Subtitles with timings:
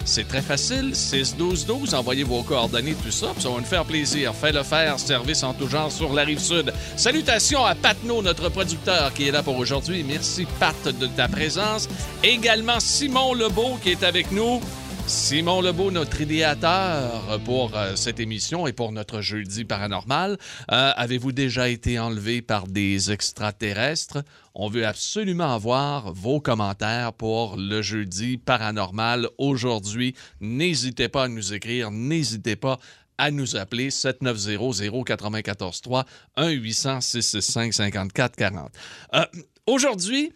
[0.07, 4.33] C'est très facile, 6-12-12, envoyez vos coordonnées, tout ça, puis ça va nous faire plaisir.
[4.39, 6.71] Fais le faire, service en tout genre sur la rive sud.
[6.95, 10.05] Salutations à Patno, notre producteur qui est là pour aujourd'hui.
[10.07, 11.89] Merci Pat de ta présence.
[12.23, 14.61] Également Simon Lebeau qui est avec nous.
[15.07, 20.39] Simon Lebeau, notre idéateur pour euh, cette émission et pour notre jeudi paranormal.
[20.71, 24.23] Euh, Avez-vous déjà été enlevé par des extraterrestres?
[24.55, 30.15] On veut absolument avoir vos commentaires pour le jeudi paranormal aujourd'hui.
[30.41, 32.79] N'hésitez pas à nous écrire, n'hésitez pas
[33.19, 36.05] à nous appeler 790-0943
[36.37, 38.69] 1-800-665-5440.
[39.13, 39.23] Euh,
[39.67, 40.33] aujourd'hui,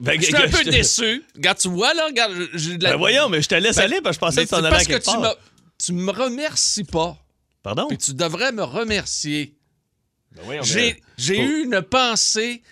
[0.00, 1.22] Ben, je suis un peu déçu.
[1.36, 2.92] Regarde, tu vois, là, regarde, j'ai de la...
[2.92, 4.76] Ben voyons, mais je te laisse Ben, aller parce que je pensais que t'en allais
[4.76, 5.20] à que tu part.
[5.20, 5.28] me,
[5.78, 7.16] tu me remercies pas.
[7.62, 7.86] Pardon?
[7.88, 9.54] Puis tu devrais me remercier.
[10.34, 11.32] Ben J'ai Oh.
[11.42, 12.62] eu une pensée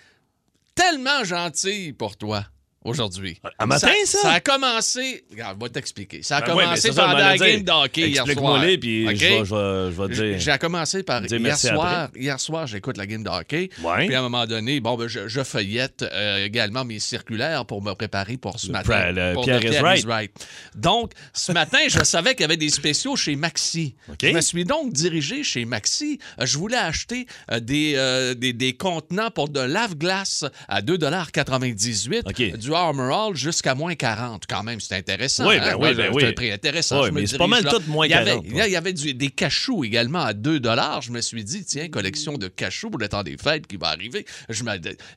[0.73, 2.45] tellement gentille pour toi
[2.83, 3.39] aujourd'hui.
[3.59, 4.17] Un matin, ça?
[4.19, 4.31] Ça?
[4.33, 5.23] a commencé.
[5.31, 6.23] Regarde, je vais t'expliquer.
[6.23, 7.63] Ça a Ben commencé ça, pendant la game dire.
[7.63, 8.27] de hockey hier soir.
[8.27, 10.39] Explique-moi-les, puis je vais- te dire.
[10.39, 11.87] J'ai commencé par hier soir.
[12.03, 12.19] après.
[12.19, 13.69] Hier soir, j'écoute la game de hockey.
[13.83, 14.05] Ouais.
[14.07, 17.81] Puis à un moment donné, bon, ben, je, je feuillette euh, également mes circulaires pour
[17.81, 19.11] me préparer pour ce Le matin.
[19.11, 20.31] le pour Pierre le is right.
[20.75, 23.95] Donc, ce matin, je savais qu'il y avait des spéciaux chez Maxi.
[24.09, 24.17] OK.
[24.23, 26.19] Je me suis donc dirigé chez Maxi.
[26.39, 32.21] Euh, Je voulais acheter euh, des, euh, des, des contenants pour de lave-glace à 2,98
[32.25, 32.57] OK.
[32.57, 34.43] du Armor All jusqu'à moins 40.
[34.47, 35.47] Quand même, c'est intéressant.
[35.47, 35.71] Oui, hein?
[35.71, 36.25] ben oui, ben c'est oui.
[36.25, 37.03] un prix intéressant.
[37.03, 37.71] Oui, mais c'est pas mal là.
[37.71, 40.59] tout moins Il y avait- 40, Il y avait du- des cachous également à 2
[41.01, 43.87] Je me suis dit, tiens, collection de cachous pour le temps des fêtes qui va
[43.87, 44.25] arriver.
[44.49, 44.63] Je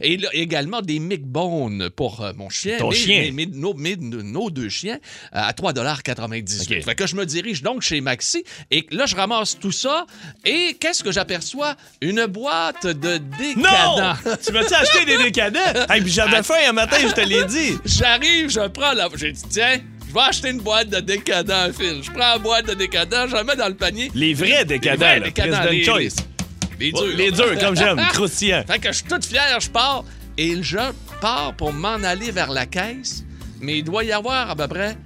[0.00, 2.78] Et là, également des Mick Bones pour euh, mon chien.
[2.78, 3.30] Ton Mes- chien.
[3.32, 3.46] mes-
[3.76, 4.98] mes- nos, deux chiens
[5.34, 6.84] euh, à 3,98 OK.
[6.84, 10.06] Fait que je me dirige donc chez Maxi et là, je ramasse tout ça
[10.44, 11.76] et qu'est-ce que j'aperçois?
[12.00, 13.24] Une boîte de Non!
[13.38, 14.36] décadents.
[14.44, 15.58] tu m'as-tu acheté des décadents?
[15.90, 17.78] hey, puis j'avais faim un matin, je te l'ai dit.
[17.84, 19.08] J'arrive, je prends la.
[19.14, 22.02] J'ai dit, tiens, je vais acheter une boîte de décadents, Phil.
[22.02, 24.10] Je prends la boîte de décadents, je la mets dans le panier.
[24.14, 25.24] Les vrais décadents, vrais là.
[25.26, 26.16] décadents, les- Choice.
[26.80, 27.16] Les Oh, durs.
[27.16, 28.64] Les durs, comme j'aime, croustillants.
[28.66, 30.04] Fait que je suis toute fier, je pars
[30.36, 30.78] et je
[31.20, 33.24] pars pour m'en aller vers la caisse.
[33.60, 34.96] Mais il doit y avoir à peu près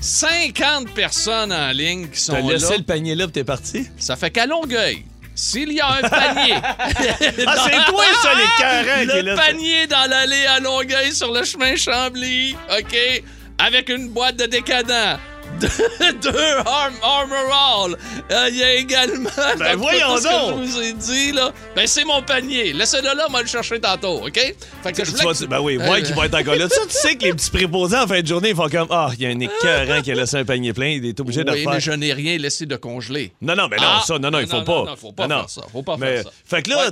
[0.00, 2.52] 50 personnes en ligne qui sont T'as là.
[2.54, 3.86] laissé le panier là, puis t'es parti?
[3.98, 5.04] Ça fait qu'à Longueuil,
[5.36, 6.54] s'il y a un panier...
[7.46, 9.36] Ah, c'est toi, ça, les carrés, qui est Le là.
[9.36, 13.22] panier dans l'allée à Longueuil sur le chemin Chambly, OK?
[13.58, 15.18] Avec une boîte de décadents.
[15.60, 17.96] Deux, arm, Armor All.
[18.30, 19.30] Euh, Il y a également.
[19.58, 20.64] Ben, voyons ce que donc.
[20.64, 21.52] je vous ai dit, là.
[21.74, 22.72] Ben, c'est mon panier.
[22.72, 24.34] Laissez-le là, moi le chercher tantôt, OK?
[24.82, 26.68] Fait que je Tu voulais ben oui, ouais, qui va être encore là.
[26.68, 29.22] Tu sais que les petits préposés en fin de journée, ils font comme Ah, il
[29.22, 31.56] y a un écœurant qui a laissé un panier plein, il est obligé de le
[31.58, 31.70] faire.
[31.72, 33.32] mais je n'ai rien laissé de congelé.
[33.40, 34.02] Non, non, mais non, Ah!
[34.06, 34.72] ça, non, non, il faut pas.
[34.72, 35.62] Non, non, faut pas faire ça.
[35.72, 36.30] Faut pas faire ça.
[36.44, 36.90] Fait que là,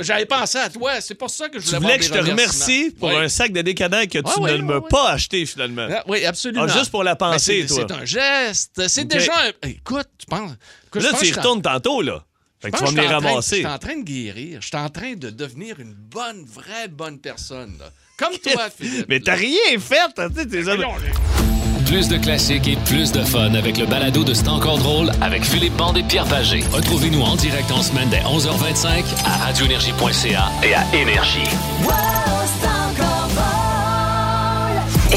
[0.00, 1.00] j'avais pensé à toi.
[1.00, 3.28] C'est pour ça que je Tu voulais voulais avoir que je te remercie pour un
[3.28, 4.80] sac de décadents que tu ne ouais.
[4.88, 5.86] pas acheté finalement.
[5.90, 6.66] Ah, oui, absolument.
[6.68, 8.04] Ah, juste pour la pensée, c'est- toi.
[8.06, 8.88] Geste.
[8.88, 9.32] C'est déjà
[9.62, 9.68] un...
[9.68, 10.52] Écoute, tu penses...
[10.94, 12.24] Là, pense tu y retournes tantôt, là.
[12.60, 13.56] Fait que tu vas train- ramasser.
[13.56, 14.62] Je suis en train de guérir.
[14.62, 17.76] Je suis en train de devenir une bonne, vraie bonne personne.
[17.78, 17.90] là.
[18.18, 19.06] Comme toi, Philippe.
[19.10, 20.82] Mais t'as rien fait, hein, tu sais, t'es hommes-
[21.84, 25.44] Plus de classiques et plus de fun avec le balado de C'est encore drôle avec
[25.44, 26.64] Philippe Bande et Pierre Pagé.
[26.72, 31.40] Retrouvez-nous en direct en semaine dès 11h25 à radioénergie.ca et à Énergie.
[31.40, 32.25] Énergie.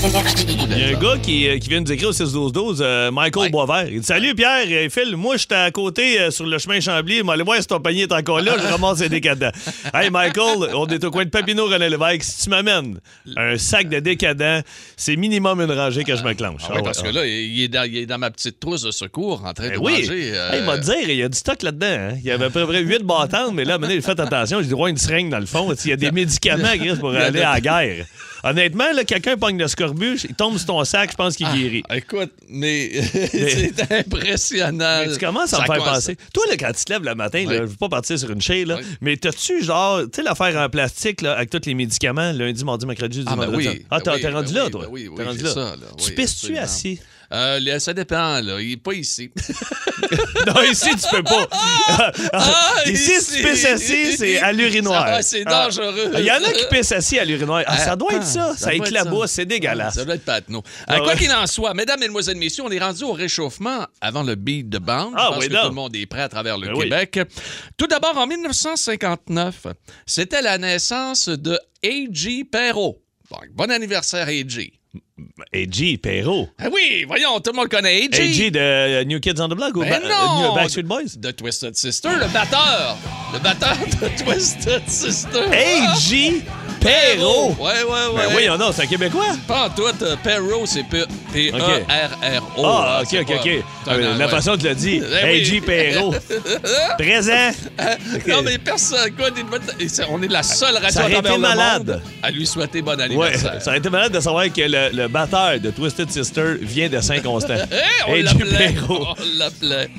[0.02, 3.44] Il y a un gars qui, euh, qui vient nous écrire au 6-12-12, euh, Michael
[3.44, 3.50] Ouais.
[3.50, 3.86] Boisvert.
[3.92, 7.22] Il dit Salut Pierre, Euh, Phil, moi j'étais à côté euh, sur le chemin Chambly,
[7.22, 9.52] mais allez voir si ton panier est encore là, je ramasse les décadents.
[9.94, 12.24] Hey Michael, on est au coin de Papineau, René Lévesque.
[12.24, 12.98] Si tu m'amènes
[13.36, 14.62] un sac de décadents,
[14.96, 16.62] c'est minimum une rangée que je me clenche.
[16.70, 18.92] Ah ouais, parce que là, il est, dans, il est dans ma petite trousse de
[18.92, 19.92] secours en train Ben de oui.
[20.04, 20.32] manger.
[20.34, 21.88] euh, Hey, il m'a dit, il y a du stock là-dedans.
[21.88, 22.14] hein.
[22.20, 24.62] Il y avait à peu près 8 bâtons, mais là, maintenant, il fait attention.
[24.62, 25.74] J'ai droit à une seringue dans le fond.
[25.84, 26.70] Il y a des médicaments
[27.02, 28.06] pour aller à la guerre.
[28.44, 31.84] Honnêtement, là, quelqu'un pogne le scorbut, il tombe sur ton sac, je pense qu'il guérit.
[31.90, 35.04] Ah, écoute, mais, c'est impressionnant.
[35.06, 36.18] Mais tu commences à me Ça faire commence- penser.
[36.34, 37.56] Toi, là, quand tu te lèves le matin, là, Oui.
[37.58, 38.86] je veux pas partir sur une chaise, là, Oui.
[39.02, 42.86] mais t'as-tu, genre, tu sais, l'affaire en plastique, là, avec tous les médicaments, lundi, mardi,
[42.86, 43.86] mercredi, jeudi, Ah, ben oui.
[43.90, 44.86] Ah, Ben t'es rendu ben là, oui, toi?
[44.90, 45.54] oui, oui, rendu là.
[45.54, 45.88] ça, là.
[46.04, 47.00] Tu pisses-tu assis?
[47.32, 48.60] Euh, ça dépend, là.
[48.60, 49.30] Il est pas ici.
[50.48, 51.48] non, ici, tu peux pas.
[52.34, 55.04] Ah, ici, si tu pisses assis, c'est à l'urinoir.
[55.08, 55.66] Ah, c'est Ah.
[55.66, 56.12] dangereux.
[56.18, 57.64] Il y en a qui pissent assis à l'urinoir.
[57.68, 58.56] Ah, ça doit être ça.
[58.56, 59.96] Ça, être éclabousse, c'est dégueulasse.
[59.96, 60.64] Ça doit être patno.
[60.88, 64.36] Ah quoi qu'il en soit, mesdames, mesdemoiselles, messieurs, on est rendu au réchauffement avant le
[64.36, 65.14] beat de bande.
[65.18, 66.84] Ah, oui, que tout le monde est prêt à travers le Ben oui.
[66.90, 67.20] Québec.
[67.78, 69.68] Tout d'abord, en 1959,
[70.06, 72.46] c'était la naissance de A.G.
[72.52, 73.02] Perrault.
[73.32, 74.79] Donc, bon anniversaire, A.G.
[75.54, 76.50] AG, Perrault.
[76.58, 78.22] Ah oui, voyons, tout le monde connaît A.G.
[78.48, 80.10] AG de New Kids on the Block ou Ben non!
[80.10, 81.16] euh, New Backstreet Boys?
[81.18, 82.98] De Twisted Sister, le batteur.
[83.34, 85.44] Le batteur de Twisted Sister.
[85.52, 86.42] AG
[86.80, 87.56] Perrault.
[87.60, 88.28] Ouais, ouais, ouais.
[88.30, 89.26] Ben oui, non, c'est un Québécois.
[89.48, 92.64] Pas en tout, euh, Perrault, c'est P-E-R-R-O.
[92.66, 93.50] Ah, ok, ok, ok.
[93.88, 95.02] un- La façon que tu l'as dit.
[95.24, 96.14] AG Perrault.
[96.98, 97.52] Présent.
[98.28, 99.28] Non, mais personne, quoi,
[100.10, 102.02] on est la seule radio Ça aurait à travers malade.
[102.22, 103.62] à lui souhaiter bon Ouais, anniversaire.
[103.62, 107.00] ça aurait été malade de savoir que le, le batteur de Twisted Sister vient de
[107.02, 107.56] Saint-Constant.
[107.72, 108.76] Eh, on l'appelait.
[108.90, 109.90] On l'appelait.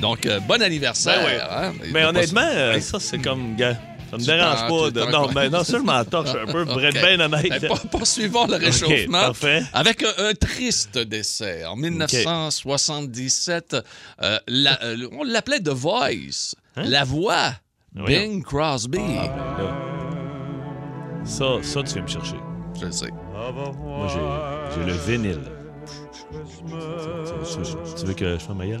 [0.00, 1.20] Donc, euh, bon anniversaire.
[1.20, 1.40] Ben ouais.
[1.50, 1.72] hein.
[1.92, 3.76] Mais faut honnêtement, pas- euh, ça, c'est comme, gars,
[4.12, 4.90] ça me dérange pas.
[4.90, 7.02] de- non, mais non, ça, je m'en torche un peu, pour être OK.
[7.04, 7.48] bien honnête.
[7.62, 9.26] Ben, pour- poursuivons le réchauffement.
[9.26, 9.62] parfait.
[9.72, 11.64] Avec un, un triste décès.
[11.64, 13.76] En 1977,
[14.22, 16.54] euh, la- euh, on l'appelait The Voice.
[16.76, 17.34] La voix.
[17.36, 17.54] Hein?
[17.98, 18.04] Ah.
[18.06, 18.98] Bing Crosby.
[18.98, 19.76] Là.
[21.24, 22.36] Ça, ça, tu viens me chercher.
[22.80, 23.10] Je le sais.
[23.10, 24.08] Moi,
[24.74, 25.40] j'ai, le vinyle.
[27.98, 28.80] Tu, veux que je fasse ma gueule?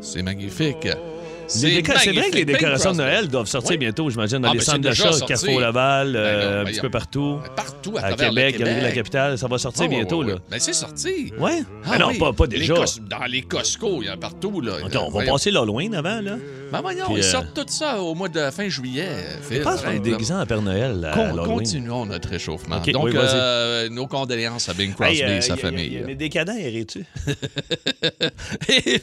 [0.00, 0.88] C'est magnifique.
[1.54, 2.98] Les C'est vrai que les décorations de.
[2.98, 3.78] Noël doivent sortir Oui.
[3.78, 5.10] bientôt, j'imagine, dans Ah, les ben, centres d'achat.
[5.26, 7.38] Carrefour Laval, Ben euh, un petit peu partout.
[7.56, 8.82] Partout à, À travers Québec, le Québec.
[8.82, 10.34] la Capitale, ça va sortir Ah, ouais, bientôt, ouais, là.
[10.34, 10.40] ouais.
[10.50, 11.32] Ben, c'est sorti.
[11.38, 11.62] Ouais?
[11.84, 12.18] Ah Ah non, oui.
[12.18, 12.74] pas, pas Les déjà.
[12.74, 14.60] cos- dans les Costco, il y en a partout.
[14.60, 14.74] Là.
[14.84, 15.32] Attends, on va Voyons.
[15.32, 16.36] passer l'Halloween avant, là.
[16.70, 19.08] Ben voyons, Puis, ils euh, sortent tout ça au mois de fin juillet.
[19.50, 21.56] Je pense qu'on est déguisé en Père Noël à Con- l'Halloween.
[21.58, 22.78] continuons notre réchauffement.
[22.92, 26.02] Donc, euh, nos condoléances à Bing Crosby euh, et sa famille.
[26.06, 26.52] Mais décadent?
[26.58, 26.84] Et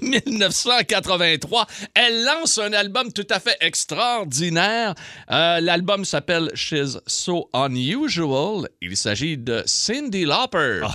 [0.01, 1.65] 1983,
[1.95, 4.93] elle lance un album tout à fait extraordinaire.
[5.31, 8.67] Euh, L'album s'appelle She's So Unusual.
[8.81, 10.81] Il s'agit de Cindy Lauper.
[10.83, 10.93] Ah.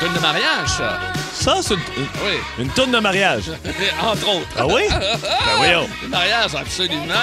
[0.00, 1.00] Tune de mariage, ça.
[1.32, 1.80] Ça, c'est une,
[2.24, 3.44] Oui, une tourne de mariage.
[4.02, 4.46] entre autres.
[4.56, 4.82] Ah oui?
[4.90, 5.88] ben voyons.
[6.08, 7.14] Mariage, absolument.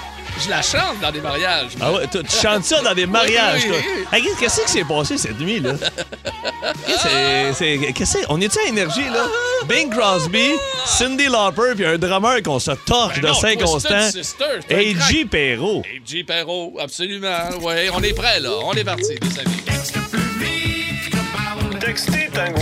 [0.42, 1.72] Je la chante dans des mariages.
[1.80, 3.76] Ah ouais, tu, tu chantes ça dans des mariages, Oui, toi.
[3.78, 4.04] oui, oui.
[4.18, 5.72] Hey, qu'est- Qu'est-ce qui s'est passé cette nuit, là?
[6.86, 9.26] Qu'est-ce que on est-tu à énergie, là?
[9.68, 10.50] Bing Crosby,
[10.86, 14.10] Cindy Lauper, puis un drummer qu'on se torche Ben de Saint-Constant.
[14.12, 14.72] C'est un crack.
[15.06, 15.24] A.J.
[15.26, 15.82] Perrault.
[15.84, 16.24] A.J.
[16.24, 17.36] Perrault, absolument.
[17.60, 18.50] Oui, on est prêt, là.
[18.64, 19.56] On est parti, les amis.
[21.80, 22.52] Textez tant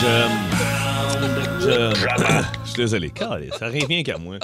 [0.00, 0.06] Je.
[1.60, 1.90] Je.
[2.64, 3.10] Je suis désolé.
[3.10, 4.36] Calé, Ça revient qu'à moi.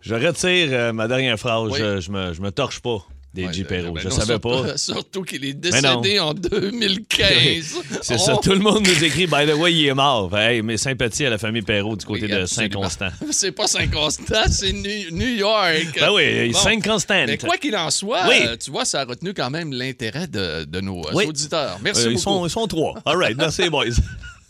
[0.00, 1.70] Je retire euh, ma dernière phrase.
[1.72, 1.78] Oui.
[1.78, 2.98] Je, je me, je me torche pas
[3.34, 3.62] d'A.J.
[3.62, 3.92] Ouais, Perrault.
[3.94, 4.76] ben je non, savais surtout- pas.
[4.76, 7.74] Surtout qu'il est décédé en 2015.
[8.02, 8.18] C'est Oh.
[8.18, 8.36] ça.
[8.42, 10.36] Tout le monde nous écrit, by the way, il est mort.
[10.38, 12.46] Hey, mes sympathies à la famille Perrault du côté Oui, de.
[12.46, 13.08] Saint-Constant.
[13.32, 15.98] C'est pas Saint-Constant, c'est New, York.
[16.00, 16.58] Ben oui, Bon.
[16.58, 17.24] Saint-Constant.
[17.26, 18.36] Mais quoi qu'il en soit, Oui.
[18.46, 21.24] euh, tu vois, ça a retenu quand même l'intérêt de, de nos euh, Oui.
[21.26, 21.78] auditeurs.
[21.82, 22.22] Merci Euh, ils, beaucoup.
[22.22, 22.94] sont, ils sont trois.
[23.04, 23.86] All right, merci, boys.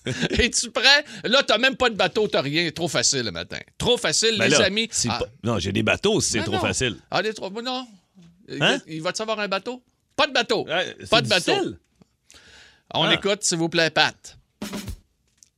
[0.31, 1.05] Es-tu prêt?
[1.25, 2.71] Là, t'as même pas de bateau, t'as rien.
[2.71, 3.59] Trop facile le matin.
[3.79, 4.89] Trop facile, Ben les là, amis.
[5.09, 6.61] Ah, pas- Non, j'ai des bateaux si c'est ben trop non.
[6.61, 6.97] facile.
[7.11, 7.51] Ah, des trop...
[7.51, 7.87] Non.
[8.49, 8.79] Il- Hein?
[8.87, 9.83] Il va-tu avoir un bateau?
[10.17, 10.65] Pas de bateau.
[10.67, 11.75] Ouais, pas de bateau.
[12.95, 13.15] On Ah.
[13.15, 14.37] écoute, s'il vous plaît, Pat.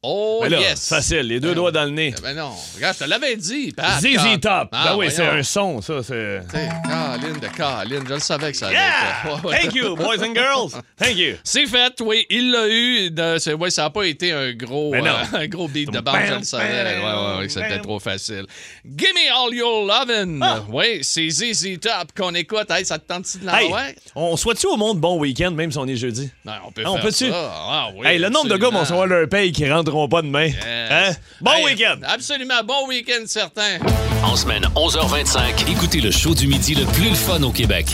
[0.09, 0.89] Oh, Ben là, yes.
[0.89, 2.15] facile, les deux Ben doigts dans le nez.
[2.23, 4.01] Ben non, regarde, je te l'avais dit, Pat.
[4.01, 4.69] ZZ Top.
[4.73, 5.95] Ah, ben oui, c'est un son, ça.
[6.03, 6.43] C'est.
[6.53, 9.35] Caroline de Caroline, je le savais que ça allait Yeah!
[9.35, 9.45] être.
[9.45, 9.59] Ouais.
[9.63, 10.81] Thank you, boys and girls.
[10.99, 11.35] Thank you.
[11.43, 13.11] C'est fait, oui, il l'a eu.
[13.11, 16.17] De- ouais, ça n'a pas été un gros, Ben euh, un gros beat de bande,
[16.29, 16.65] je le savais.
[16.65, 18.45] Ouais, ouais, ouais, c'était trop facile.
[18.85, 20.39] Gimme all your lovin'.
[20.43, 20.61] Ah.
[20.71, 22.71] Oui, c'est ZZ Top qu'on écoute.
[22.71, 23.95] Hey, ça te tente-tu de Hey, l'envoyer?
[24.15, 26.31] on souhaite-tu au monde bon week-end, même si on est jeudi?
[26.45, 27.31] Non, on peut Ah, on faire peut-tu?
[27.31, 27.53] ça.
[27.55, 29.65] Ah, oui, hey, le nombre de gars vont recevoir leur paye qui
[29.97, 30.47] rentreront pas demain.
[30.47, 30.57] Yes.
[30.91, 31.13] Hein?
[31.41, 32.01] Bon Hey, week-end!
[32.07, 33.79] Absolument, bon week-end certain.
[34.23, 37.87] En semaine 11h25, écoutez le show du midi le plus le fun au Québec.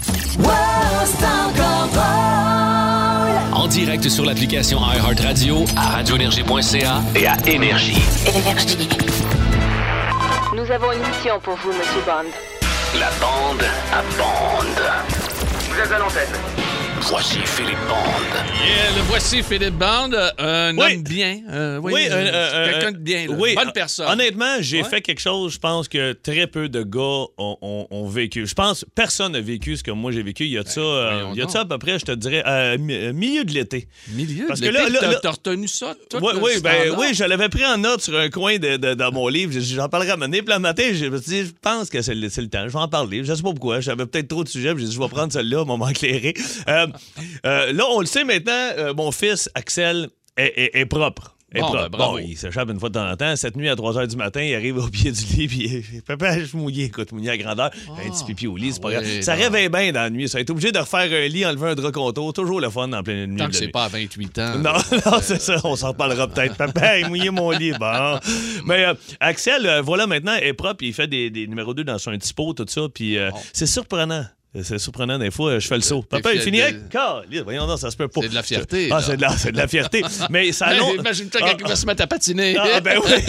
[3.54, 8.02] En direct sur l'application iHeartRadio, à radioénergie.ca et à Énergie.
[10.54, 12.30] Nous avons une mission pour vous, Monsieur Bond.
[12.98, 14.82] La bande à bande.
[15.70, 16.61] Vous êtes à l'antenne.
[17.08, 18.22] Voici Philippe Bande.
[18.64, 20.94] Yeah, le voici Philippe Band, un Oui.
[20.94, 21.40] homme bien.
[21.50, 23.26] euh, oui, Oui, euh, un- un- quelqu'un un- de bien.
[23.26, 23.34] là.
[23.38, 24.08] oui, Bonne hon- personne.
[24.08, 24.88] Honnêtement, j'ai Ouais.
[24.88, 28.46] fait quelque chose, je pense que très peu de gars ont, ont- ont vécu.
[28.46, 30.44] Je pense que personne n'a vécu ce que moi j'ai vécu.
[30.44, 31.78] Il y a de ça, euh, Ben, voyons il y a de ça à peu
[31.78, 33.88] près, je te dirais, euh, milieu de l'été.
[34.14, 36.52] Milieu Parce de que là- l'été, là- t'as- là- t'as retenu ça, toi, Oui, oui,
[36.62, 39.52] ben, oui, je l'avais pris en note sur un coin de, de- dans mon livre.
[39.58, 40.40] J'en parlerai à mener.
[40.42, 42.62] Puis le matin, je me suis dit, je pense que c'est le, c'est le temps.
[42.66, 43.22] Je vais en parler.
[43.24, 43.80] Je sais pas pourquoi.
[43.80, 44.72] J'avais peut-être trop de sujets.
[44.78, 46.34] J'ai dit, je vais prendre celle-là, moment éclairé.
[46.68, 46.86] Euh,
[47.46, 51.36] euh, là, on le sait maintenant, euh, mon fils, Axel, est, est- est propre.
[51.54, 51.82] Est Bon, propre.
[51.82, 52.12] ben, bravo.
[52.12, 53.36] Bon, il s'échappe une fois de temps en temps.
[53.36, 56.00] Cette nuit, à 3 h du matin, il arrive au pied du lit, puis il-
[56.02, 57.70] Papa, je suis mouillé, écoute, mouillé à grandeur.
[57.90, 59.20] un petit pipi au lit, c'est pas oui, grave.
[59.20, 59.42] Ça bon.
[59.42, 60.30] réveille bien dans la nuit.
[60.30, 62.32] Ça a été obligé de refaire un lit, enlever un drap contour.
[62.32, 63.36] Toujours le fun en pleine nuit.
[63.36, 64.58] Tant que c'est pas à 28 ans.
[64.60, 64.72] Non,
[65.04, 65.56] non, c'est ça.
[65.64, 66.56] On s'en reparlera peut-être.
[66.56, 67.72] Papa, il mouillé mon lit.
[67.78, 68.18] Bon.
[68.64, 70.82] Mais euh, Axel, euh, voilà, maintenant, est propre.
[70.84, 72.80] Il fait des, des numéros 2 dans son petit pot, tout ça.
[72.94, 73.18] Puis
[73.52, 74.24] c'est surprenant.
[74.60, 76.02] C'est surprenant, des fois, je fais le saut.
[76.02, 76.88] Papa, il finit de- avec.
[76.90, 78.20] Caliste, Voyons, non, ça se peut pas.
[78.20, 80.02] C'est de la fierté, Ah, c'est de, la- de la fierté.
[80.28, 82.54] Mais ça long- Imagine-toi Ah, quelqu'un va se mettre à patiner.
[82.58, 83.10] ah, ben oui,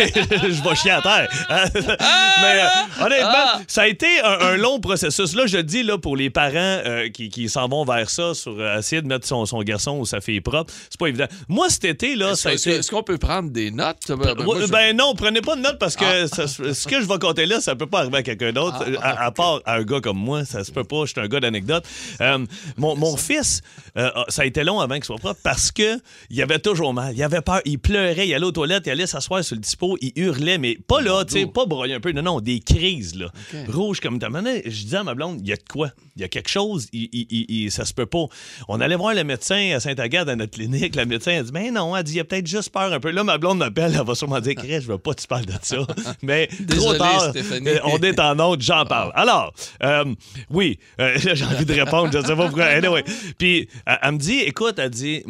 [0.51, 1.29] je vais chier à terre.
[1.49, 1.63] Hein?
[1.73, 3.61] Mais euh, honnêtement, Ah!
[3.69, 5.33] ça a été un, un long processus.
[5.33, 8.33] Là, je le dis là, pour les parents euh, qui, qui s'en vont vers ça,
[8.33, 11.27] sur euh, essayer de mettre son, son garçon ou sa fille propre, c'est pas évident.
[11.47, 12.71] Moi, cet été, là, Est-ce été.
[12.79, 13.95] est-ce qu'on peut prendre des notes?
[14.09, 16.73] Ben, ben, Ouais, moi, je- Ben non, prenez pas de notes parce que ça se-
[16.73, 18.83] ce que je vais compter là, ça peut pas arriver à quelqu'un d'autre.
[19.01, 21.05] Ah, à, à part à un gars comme moi, ça se peut pas.
[21.15, 21.85] Je suis un gars d'anecdote.
[22.21, 22.45] Euh,
[22.77, 23.61] mon mon fils,
[23.97, 27.13] euh, ça a été long avant qu'il soit propre parce que il avait toujours mal.
[27.15, 27.61] Il avait peur.
[27.65, 28.27] Il pleurait.
[28.27, 28.83] Il allait aux toilettes.
[28.87, 29.97] Il allait s'asseoir sur le dispo.
[30.01, 32.11] Il hurlait, mais pas là, tu sais, pas broyer un peu.
[32.11, 33.27] Non, non, des crises là,
[33.67, 35.89] rouges comme ta Je disais à ma blonde, il y a de quoi?
[36.15, 36.87] Il y a quelque chose.
[36.93, 38.25] Il, il- il- il- ça se peut pas.
[38.67, 40.95] On allait voir le médecin à Saint-Agathe à notre clinique.
[40.95, 43.11] Le médecin a dit, mais non, elle dit, il a peut-être juste peur un peu.
[43.11, 43.95] Là, ma blonde m'appelle.
[43.99, 45.77] Elle va sûrement dire, je veux pas que tu parles de ça.
[46.21, 47.29] Mais trop Désolé, tard.
[47.29, 47.67] Stéphanie.
[47.69, 49.11] Euh, On est en autre, j'en parle.
[49.15, 49.53] Alors,
[49.83, 50.05] euh,
[50.49, 52.65] oui, euh, j'ai envie de répondre, je sais pas pourquoi.
[52.65, 53.03] Anyway.
[53.37, 55.23] Puis, elle, elle me dit, écoute, elle dit,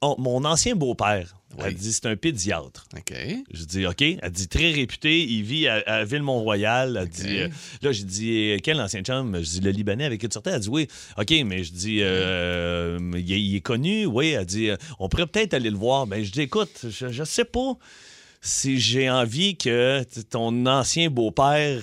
[0.00, 2.86] oh, mon ancien beau-père, elle dit, c'est un pédiatre.
[3.52, 4.00] Je dis, OK.
[4.02, 6.96] Elle dit, très réputé, il vit à, à Ville-Mont-Royal.
[7.02, 7.48] Elle dit, euh,
[7.82, 9.36] là, j'ai dit, euh, quel ancien chum?
[9.36, 10.50] Je dis, le Libanais avec qui tu sortais?
[10.52, 10.86] Elle dit, oui.
[11.18, 14.06] OK, mais je dis, euh, il, est- il est connu?
[14.06, 14.28] Oui.
[14.30, 16.06] Elle dit, on pourrait peut-être aller le voir.
[16.06, 17.74] Ben, je dis, écoute, je, je sais pas
[18.40, 21.82] si j'ai envie que ton ancien beau-père,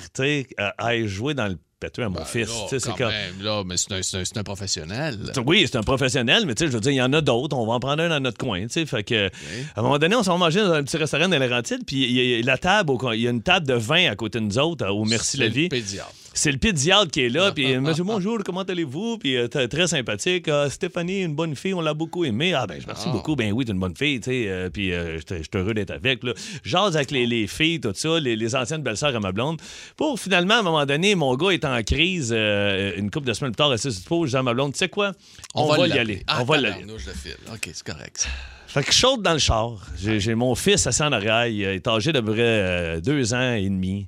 [0.80, 2.48] aille jouer dans le péteux à mon fils.
[2.48, 5.18] Ben sais, c'est quand même, là, mais c'est un, c'est un- professionnel.
[5.46, 7.56] oui, c'est un professionnel, mais tu sais, je veux dire, il y en a d'autres.
[7.56, 8.86] On va en prendre un dans notre coin, tu sais.
[8.86, 11.36] Fait que, à un moment donné, on s'en va manger dans un petit restaurant de
[11.36, 14.16] Laurentides, puis il y a la table, il y a une table de vin à
[14.16, 15.70] côté de nous autres, au Merci la le vie.
[15.70, 16.12] pédiatre.
[16.38, 19.18] C'est le pédiatre qui est là, puis monsieur, bonjour, comment allez-vous?
[19.18, 20.48] Puis euh, très sympathique.
[20.48, 22.54] Ah, Stéphanie, une bonne fille, on l'a beaucoup aimée.
[22.54, 23.12] Ah, ben, je merci Ah.
[23.12, 23.36] beaucoup.
[23.36, 24.46] Ben oui, t'es une bonne fille, tu sais.
[24.48, 26.24] euh, puis euh, j'étais j'étais heureux d'être avec.
[26.24, 26.34] Là.
[26.64, 29.60] Jase avec les, les filles, tout ça, les, les anciennes belles-sœurs à ma blonde.
[29.96, 33.34] Pour finalement, à un moment donné, mon gars est en crise, euh, une couple de
[33.34, 35.14] semaines plus tard, le pot, je dis à ma blonde, tu sais quoi?
[35.56, 36.22] On, va, y aller.
[36.28, 36.70] Ah, on va y aller.
[36.70, 37.36] tabarnouche de fil.
[37.52, 38.28] OK, c'est correct.
[38.68, 39.88] Fait que je saute dans le char.
[40.00, 41.48] J'ai j'ai mon fils assis en arrière.
[41.48, 44.08] Il est âgé d'à peu près deux ans et demi.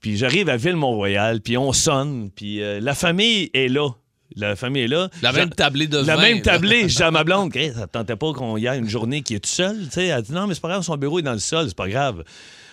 [0.00, 3.88] Puis j'arrive à Ville-Mont-Royal, puis on sonne, puis euh, la famille est là.
[4.36, 5.08] La famille est là.
[5.22, 6.42] La même tablée de La vin, même là.
[6.42, 6.88] tablée.
[6.88, 9.34] Je dis à ma blonde, ça te tentait pas qu'on y ait une journée qui
[9.34, 9.76] est tout seul?
[9.84, 11.64] Tu sais, elle dit non, mais c'est pas grave, son bureau est dans le sol,
[11.68, 12.22] c'est pas grave.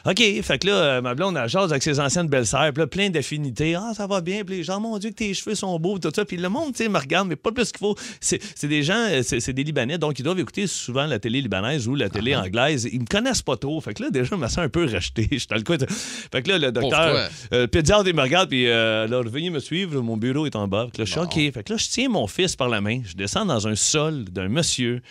[0.06, 2.88] OK, fait que là, euh, ma blonde, elle jase avec ses anciennes belles-sœurs, puis là,
[2.88, 3.74] plein d'affinités.
[3.76, 6.12] Ah, ça va bien, puis les gens, mon Dieu, que tes cheveux sont beaux, tout
[6.16, 6.26] ça.
[6.26, 7.96] Puis le monde, tu sais, me regarde, mais pas plus qu'il faut.
[8.22, 11.88] C'est des gens, euh, c'est des Libanais, donc ils doivent écouter souvent la télé libanaise
[11.88, 12.42] ou la télé Ah.
[12.44, 12.88] anglaise.
[12.92, 13.82] Ils me connaissent pas trop.
[13.82, 15.28] Fait que là, déjà, je me sens un peu rejeté.
[15.32, 17.16] Je le de- Fait que là, le docteur,
[17.52, 20.56] euh, le pédiatre, il me regarde, puis euh, là, veuillez me suivre, mon bureau est
[20.56, 20.86] en bas.
[20.86, 21.34] Fait que là, je suis OK.
[21.54, 24.26] Fait que là, je tiens mon fils par la main, je descends dans un sol
[24.26, 25.02] d'un monsieur.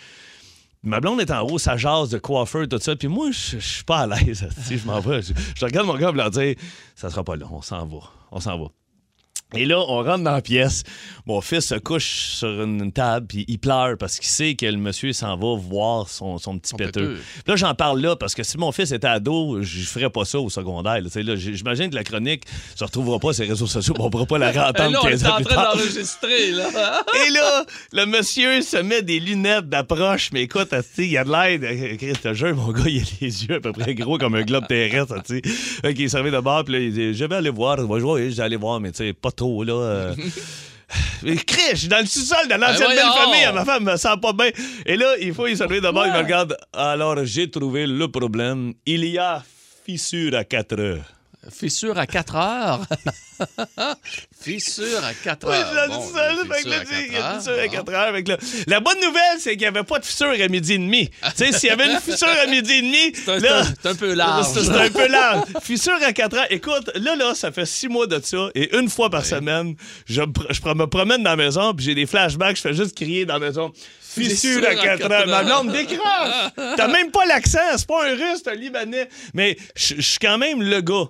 [0.85, 2.95] Ma blonde est en haut, ça jase de coiffeur, tout ça.
[2.95, 4.47] Puis moi, je suis pas à l'aise.
[4.69, 5.21] Je m'en vais.
[5.23, 6.55] Je, je regarde mon gars pour leur dire
[6.95, 7.97] ça sera pas long, on s'en va.
[8.31, 8.67] On s'en va.
[9.53, 10.83] Et là, on rentre dans la pièce.
[11.27, 14.77] Mon fils se couche sur une table, puis il pleure parce qu'il sait que le
[14.77, 17.19] monsieur s'en va voir son, son petit péteux.
[17.47, 20.39] Là, j'en parle là parce que si mon fils était ado, je ferais pas ça
[20.39, 20.99] au secondaire.
[21.01, 21.35] là.
[21.35, 22.43] J'imagine que la chronique
[22.75, 25.27] se retrouvera pas sur les réseaux sociaux, on pourra pas la réentendre on 15 est
[25.27, 27.03] en train d'enregistrer, là.
[27.27, 31.63] Et là, le monsieur se met des lunettes d'approche, mais écoute, il a de l'aide.
[31.63, 34.35] Euh, Chris, te jure, mon gars, il a les yeux à peu près gros comme
[34.35, 35.93] un globe terrestre, tu sais.
[35.93, 37.77] Qu'il est servi de bord, puis là, il dit Je vais aller voir.
[37.77, 39.73] Je vais, aller voir, mais tu sais, pas trop, là.
[39.73, 40.15] euh.
[41.23, 43.31] Je suis dans le sous-sol de l'ancienne Ben belle voyons!
[43.31, 44.49] famille, ma femme me sent pas bien.
[44.85, 46.55] Et là, il faut, il se lever de bord, il me regarde.
[46.73, 48.73] Alors, j'ai trouvé le problème.
[48.85, 49.43] Il y a
[49.85, 51.14] fissure à 4 heures.
[51.51, 52.81] Fissure à 4 heures.
[54.41, 55.71] Fissure à 4 Oui, heures.
[55.73, 57.33] je Bon, dis ça, là, fissure à tu sais, il y quatre a heures.
[57.33, 57.67] une fissure à.
[57.67, 58.37] 4 heures.
[58.67, 61.09] La bonne nouvelle, c'est qu'il n'y avait pas de fissure à midi et demi.
[61.37, 63.89] tu sais, s'il y avait une fissure à midi et demi, C'est un- là, c'est
[63.89, 64.45] un peu large.
[64.53, 65.43] C'est un peu large.
[65.61, 66.47] Fissure à 4 heures.
[66.49, 68.49] Écoute, là, là, ça fait 6 mois de ça.
[68.55, 69.75] Et une fois par semaine,
[70.05, 73.25] je, je me promène dans la maison, puis j'ai des flashbacks, je fais juste crier
[73.25, 73.71] dans la maison.
[74.01, 75.27] Fissure à 4 heures.
[75.27, 76.51] Ma blonde décroche.
[76.77, 77.59] T'as même pas l'accent.
[77.75, 79.09] C'est pas un russe, c'est un libanais.
[79.33, 81.05] Mais je suis quand même le gars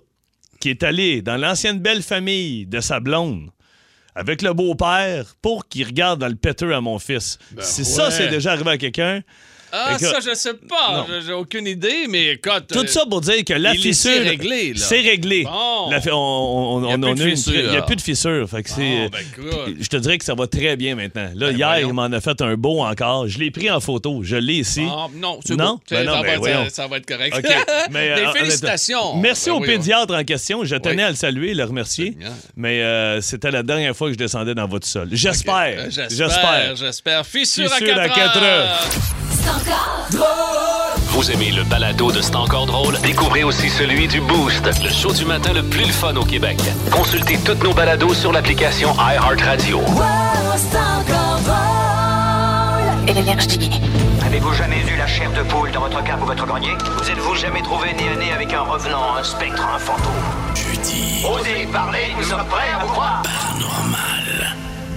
[0.59, 3.49] qui est allé dans l'ancienne belle famille de sa blonde
[4.15, 7.37] avec le beau-père pour qu'il regarde dans le péteux à mon fils.
[7.59, 9.21] si ça, c'est déjà arrivé à quelqu'un,
[9.77, 11.05] Ah, Écoute, ça, je sais pas.
[11.25, 12.67] J'ai- aucune idée, mais écoute.
[12.71, 14.11] tout ça pour dire que la fissure.
[14.13, 14.73] c'est réglé.
[14.77, 15.43] C'est réglé.
[15.43, 15.89] Bon.
[15.89, 18.47] La on, on- Il a a n'y a plus de fissure.
[18.49, 18.69] Fait que
[19.09, 19.09] ben,
[19.79, 21.29] je te dirais que ça va très bien maintenant.
[21.35, 21.87] Là, Ben, hier, voyons.
[21.89, 23.27] il m'en a fait un beau encore.
[23.27, 24.21] Je l'ai pris en photo.
[24.23, 24.85] Je l'ai ici.
[24.89, 25.79] Ah, non, c'est Non?
[25.89, 26.65] Ben non, ça, va être, voyons.
[26.69, 27.35] ça va être correct.
[27.91, 29.15] Mais, euh, Des félicitations.
[29.17, 30.63] Merci au oui, pédiatre en question.
[30.63, 31.01] Je tenais Oui.
[31.03, 32.17] à le saluer, le remercier.
[32.55, 35.09] Mais euh, c'était la dernière fois que je descendais dans votre sol.
[35.11, 35.89] J'espère.
[35.89, 36.75] J'espère.
[36.75, 37.25] J'espère.
[37.25, 39.24] Fissure, à à 4 quatre heures.
[41.09, 42.99] Vous aimez le balado de C'est encore drôle?
[43.01, 46.59] Découvrez aussi celui du Boost, le show du matin le plus le fun au Québec.
[46.91, 49.81] Consultez toutes nos balados sur l'application iHeartRadio.
[53.07, 53.81] Énergie.
[54.25, 56.75] Avez-vous jamais eu la chair de poule dans votre cave ou votre grenier?
[56.97, 60.13] Vous êtes-vous jamais trouvé nez à nez avec un revenant, un spectre, un fantôme?
[60.55, 61.23] Jeudi.
[61.25, 63.23] Osez parler, nous sommes prêts à vous croire.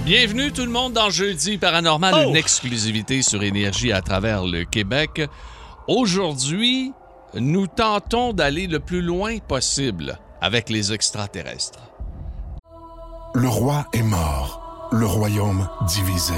[0.09, 2.29] Bienvenue tout le monde dans Jeudi Paranormal, Oh!
[2.29, 5.21] une exclusivité sur Énergie à travers le Québec.
[5.87, 6.93] Aujourd'hui,
[7.35, 11.91] nous tentons d'aller le plus loin possible avec les extraterrestres.
[13.35, 16.33] Le roi est mort, le royaume divisé.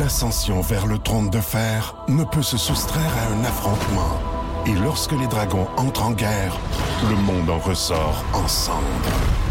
[0.00, 4.18] L'ascension vers le trône de fer ne peut se soustraire à un affrontement.
[4.66, 6.58] Et lorsque les dragons entrent en guerre,
[7.08, 9.43] le monde en ressort en cendres.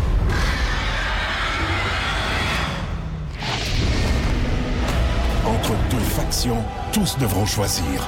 [5.46, 8.08] Entre deux factions, tous devront choisir.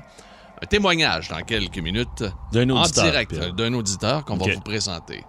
[0.60, 5.24] un témoignage dans quelques minutes D'un en auditeur, direct d'un auditeur qu'on va vous présenter.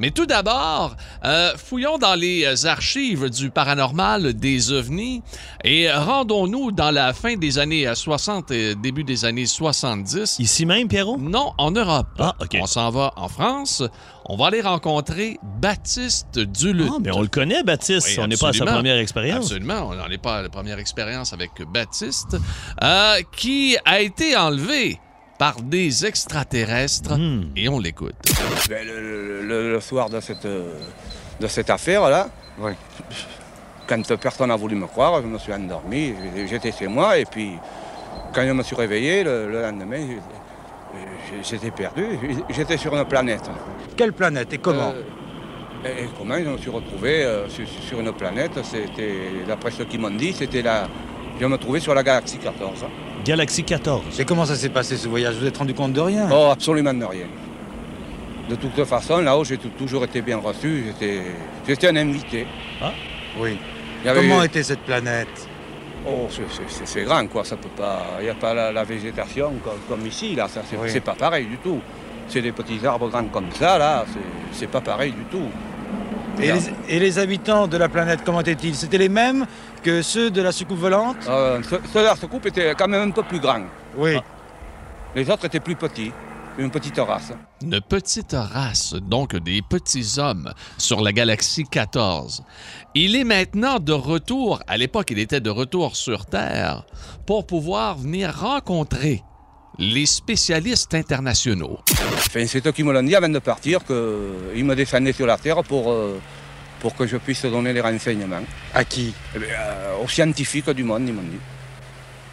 [0.00, 5.22] Mais tout d'abord, euh, fouillons dans les archives du paranormal des ovnis
[5.62, 10.38] et rendons-nous dans la fin des années 60 et début des années 70.
[10.38, 11.18] Ici même, Pierrot?
[11.18, 12.08] Non, en Europe.
[12.18, 12.56] Ah, OK.
[12.62, 13.82] On s'en va en France.
[14.24, 16.90] On va aller rencontrer Baptiste Duluth.
[16.94, 18.06] Ah, mais on le connaît, Baptiste.
[18.08, 19.44] Oui, on n'est pas à sa première expérience.
[19.44, 22.38] Absolument, on n'en est pas à la première expérience avec Baptiste,
[22.82, 24.98] euh, qui a été enlevé
[25.40, 27.44] par des extraterrestres Hmm.
[27.56, 28.14] et on l'écoute.
[28.68, 32.28] Ben, le, le- le- le soir de cette, de cette affaire-là,
[33.88, 36.14] quand personne n'a voulu me croire, je me suis endormi,
[36.46, 37.52] j'étais chez moi, et puis
[38.34, 40.02] quand je me suis réveillé le, le lendemain,
[41.42, 42.04] j'étais perdu,
[42.50, 43.48] j'étais sur une planète.
[43.96, 47.98] Quelle planète et comment Euh, et, et comment je me suis retrouvé euh, sur, sur
[48.00, 49.14] une planète C'était,
[49.48, 50.86] d'après ce qu'ils m'ont dit, c'était la...
[51.40, 52.84] Je me trouvais sur la galaxie 14.
[53.24, 54.18] Galaxie 14.
[54.20, 55.34] Et comment ça s'est passé ce voyage?
[55.34, 56.28] Vous vous êtes rendu compte de rien?
[56.32, 57.26] Oh, absolument de rien.
[58.48, 60.84] De toute façon, là-haut, j'ai tou- toujours été bien reçu.
[60.86, 61.22] J'étais,
[61.66, 62.46] j'étais un invité.
[63.38, 63.56] Oui.
[64.02, 65.28] Il y avait Comment eu- était cette planète?
[66.06, 66.26] Oh,
[66.84, 67.44] c'est, grand, quoi.
[67.44, 68.02] Ça peut pas.
[68.20, 70.48] Il n'y a pas la, la végétation comme, comme ici, là.
[70.48, 71.00] Ça, c'est, Oui.
[71.00, 71.80] pas pareil du tout.
[72.26, 74.04] C'est des petits arbres grands comme ça, là.
[74.52, 75.48] C'est pas pareil du tout.
[76.42, 78.74] Et les, et les habitants de la planète, comment étaient-ils?
[78.74, 79.46] C'était les mêmes
[79.82, 81.16] que ceux de la soucoupe volante?
[81.28, 83.62] Euh, ce- Ceux-là, ce couple était quand même un peu plus grand.
[83.96, 84.16] Oui.
[85.14, 86.12] Les autres étaient plus petits.
[86.58, 87.32] Une petite race.
[87.62, 92.42] Une petite race, donc des petits hommes, sur la galaxie 14.
[92.94, 96.84] Il est maintenant de retour, à l'époque il était de retour sur Terre,
[97.26, 99.22] pour pouvoir venir rencontrer
[99.78, 101.78] les spécialistes internationaux.
[101.90, 105.36] Enfin, c'est eux qui me l'ont dit avant de partir, qu'ils me descendaient sur la
[105.38, 106.18] Terre pour, euh,
[106.80, 108.42] pour que je puisse donner les renseignements.
[108.74, 109.14] À qui?
[109.34, 111.38] Eh bien, euh, Aux scientifiques du monde, ils m'ont dit.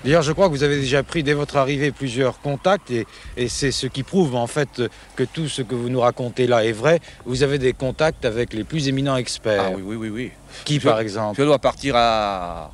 [0.04, 3.47] D'ailleurs, je crois que vous avez déjà pris dès votre arrivée plusieurs contacts et, et
[3.50, 4.82] c'est ce qui prouve en fait
[5.15, 7.00] que tout ce que vous nous racontez là est vrai.
[7.26, 9.63] Vous avez des contacts avec les plus éminents experts.
[9.67, 10.32] Ah oui, oui, oui, oui.
[10.65, 11.36] Qui Je- par exemple?
[11.39, 12.71] Je dois partir à...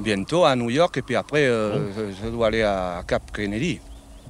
[0.00, 3.78] bientôt à New York et puis après, euh, je, je dois aller à Cap Kennedy.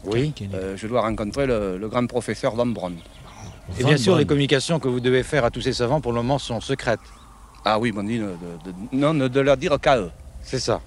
[0.06, 0.32] Oui.
[0.54, 2.94] Euh, je dois rencontrer le, le grand professeur Van Braun.
[3.78, 6.16] Et bien sûr, les communications que vous devez faire à tous ces savants pour le
[6.16, 7.00] moment sont secrètes.
[7.64, 8.28] Ah oui, m'ont dit de,
[8.92, 10.10] non, ne de le dire qu'à eux.
[10.42, 10.80] C'est ça.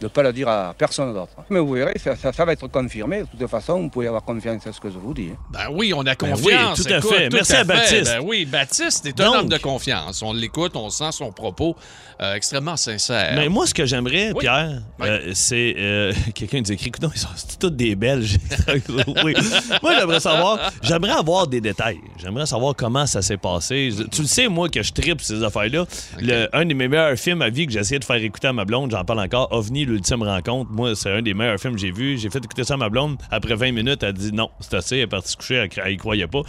[0.00, 1.32] De ne pas le dire à personne d'autre.
[1.50, 3.22] Mais vous verrez, ça, ça- ça va être confirmé.
[3.22, 5.30] De toute façon, vous pouvez avoir confiance à ce que je vous dis.
[5.32, 5.38] hein.
[5.50, 6.78] Ben oui, on a Ben confiance.
[6.78, 7.28] oui, tout à Écoute, fait.
[7.32, 8.04] Merci à Baptiste.
[8.04, 10.22] Ben oui, Baptiste est un homme de confiance.
[10.22, 11.74] On l'écoute, on sent son propos
[12.20, 13.32] euh, extrêmement sincère.
[13.36, 14.40] Mais moi, ce que j'aimerais, Oui.
[14.40, 15.74] Pierre, euh, c'est.
[15.78, 18.38] euh, Quelqu'un nous écrit non, ils sont c'est tous des Belges.
[19.24, 19.34] Oui.
[19.82, 20.72] Moi, j'aimerais savoir.
[20.82, 21.98] J'aimerais avoir des détails.
[22.18, 23.90] J'aimerais savoir comment ça s'est passé.
[23.90, 25.84] Je- Tu le sais, moi, que je tripe ces affaires-là.
[26.20, 28.52] Le- un de mes meilleurs films à vie que j'ai essayé de faire écouter à
[28.52, 30.70] ma blonde, j'en parle encore, OVNI, l'ultime rencontre.
[30.70, 32.18] Moi, c'est un des meilleurs films que j'ai vu.
[32.18, 33.16] J'ai fait écouter ça à ma blonde.
[33.30, 34.96] Après 20 minutes, elle a dit non, c'est assez.
[34.96, 36.42] Elle est partie se coucher, elle, y croyait pas.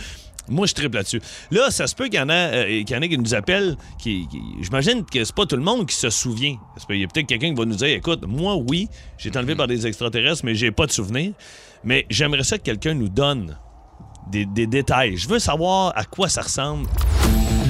[0.47, 1.21] Moi, je triple là-dessus.
[1.51, 3.77] Là, ça se peut qu'il y en a, euh, qui nous appellent.
[4.03, 6.57] J'imagine que c'est pas tout le monde qui se souvient.
[6.87, 9.55] Qu'il y a peut-être quelqu'un qui va nous dire écoute, moi, oui, j'ai été enlevé
[9.55, 11.33] par des extraterrestres, mais j'ai pas de souvenir.
[11.83, 13.57] Mais j'aimerais ça que quelqu'un nous donne
[14.31, 15.17] des, des détails.
[15.17, 16.87] Je veux savoir à quoi ça ressemble.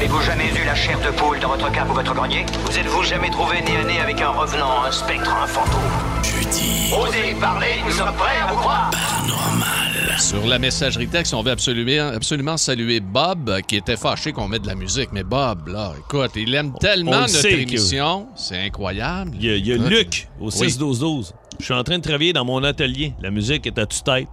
[0.00, 3.02] Avez-vous jamais eu la chair de poule dans votre cave ou votre grenier Vous êtes-vous
[3.02, 6.90] jamais trouvé nez à nez avec un revenant, un spectre, un fantôme Jeudi.
[6.98, 8.90] Osez parler, nous sommes prêts à vous croire
[10.18, 14.62] Sur la messagerie texte, on veut absolument, absolument saluer Bob, qui était fâché qu'on mette
[14.62, 15.10] de la musique.
[15.12, 18.26] Mais Bob, là, écoute, il aime On tellement le notre sait que- émission.
[18.36, 19.32] C'est incroyable.
[19.34, 19.76] Il y a, il y a.
[19.76, 20.70] Luc au Oui.
[20.70, 21.34] 6-12-12.
[21.58, 23.12] Je suis en train de travailler dans mon atelier.
[23.20, 24.28] La musique est à toute-tête.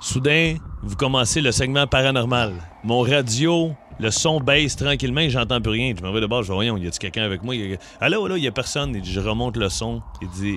[0.00, 2.52] Soudain, vous commencez le segment paranormal.
[2.82, 5.94] Mon radio, le son baisse tranquillement j'entends plus rien.
[5.96, 7.54] Je m'en vais de bord, je dis, voyons, y a-tu quelqu'un avec moi?
[7.54, 8.98] Il y a- Allô, là, il y a personne.
[9.02, 10.02] Je remonte le son.
[10.20, 10.56] Il dit,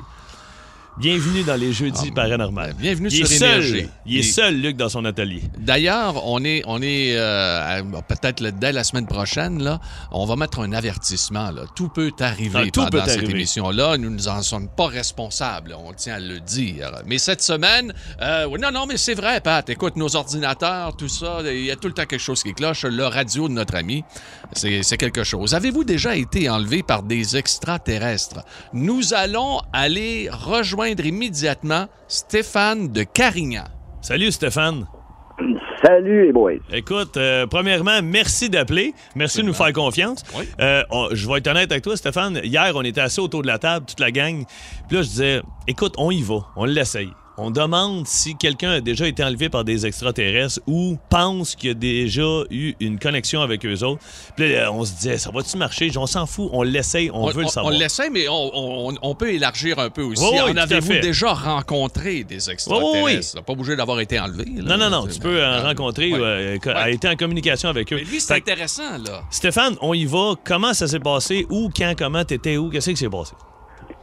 [0.99, 2.61] bienvenue dans les jeudis paranormaux.
[2.61, 3.65] Ah, bienvenue il est sur seul.
[3.65, 3.89] Énergie.
[4.05, 5.41] Il est seul, Luc, dans son atelier.
[5.57, 9.79] D'ailleurs, on est, on est euh, peut-être dès la semaine prochaine, là,
[10.11, 11.51] on va mettre un avertissement.
[11.51, 11.61] Là.
[11.75, 13.97] Tout peut arriver Ah, tout pendant peut cette émission-là.
[13.97, 15.75] Nous ne en sommes pas responsables.
[15.85, 16.91] On tient à le dire.
[17.05, 19.67] Mais cette semaine, euh, non, non, mais c'est vrai, Pat.
[19.69, 22.83] Écoute, nos ordinateurs, tout ça, il y a tout le temps quelque chose qui cloche.
[22.83, 24.03] Le radio de notre ami,
[24.53, 25.53] c'est quelque chose.
[25.53, 28.41] Avez-vous déjà été enlevé par des extraterrestres?
[28.73, 33.65] Nous allons aller rejoindre immédiatement Stéphane de Carignan.
[34.01, 34.87] Salut, Stéphane.
[35.85, 36.53] Salut les boys.
[36.73, 38.93] Écoute, euh, premièrement, merci d'appeler.
[39.15, 40.23] Merci de nous faire confiance.
[40.37, 40.43] Oui.
[40.59, 42.41] Euh, on- je vais être honnête avec toi, Stéphane.
[42.43, 44.43] Hier, on était assis autour de la table, toute la gang.
[44.89, 47.09] Puis là, je disais, écoute, on y va, on l'essaye.
[47.41, 51.73] On demande si quelqu'un a déjà été enlevé par des extraterrestres ou pense qu'il a
[51.73, 54.01] déjà eu une connexion avec eux autres.
[54.35, 55.89] Puis là, on se disait, ça va-tu marcher?
[55.95, 57.73] On s'en fout, on l'essaye, on, veut le savoir.
[57.73, 58.51] On l'essaie, mais on,
[58.89, 60.23] on- on peut élargir un peu aussi.
[60.23, 63.03] Oui, oui, en avez-vous déjà rencontré des extraterrestres?
[63.03, 63.41] Oui, oui, là?
[63.41, 64.45] Pas obligé d'avoir été enlevé.
[64.57, 64.77] là.
[64.77, 66.19] Non, non, non, tu peux en Euh, rencontrer, ouais.
[66.21, 66.73] euh, Ouais.
[66.73, 67.97] a été en communication avec eux.
[67.97, 69.21] Mais lui, c'est intéressant, là.
[69.29, 70.33] Stéphane, on y va.
[70.43, 71.45] Comment ça s'est passé?
[71.49, 72.69] Où, quand, comment, t'étais où?
[72.69, 73.33] Qu'est-ce qui s'est passé?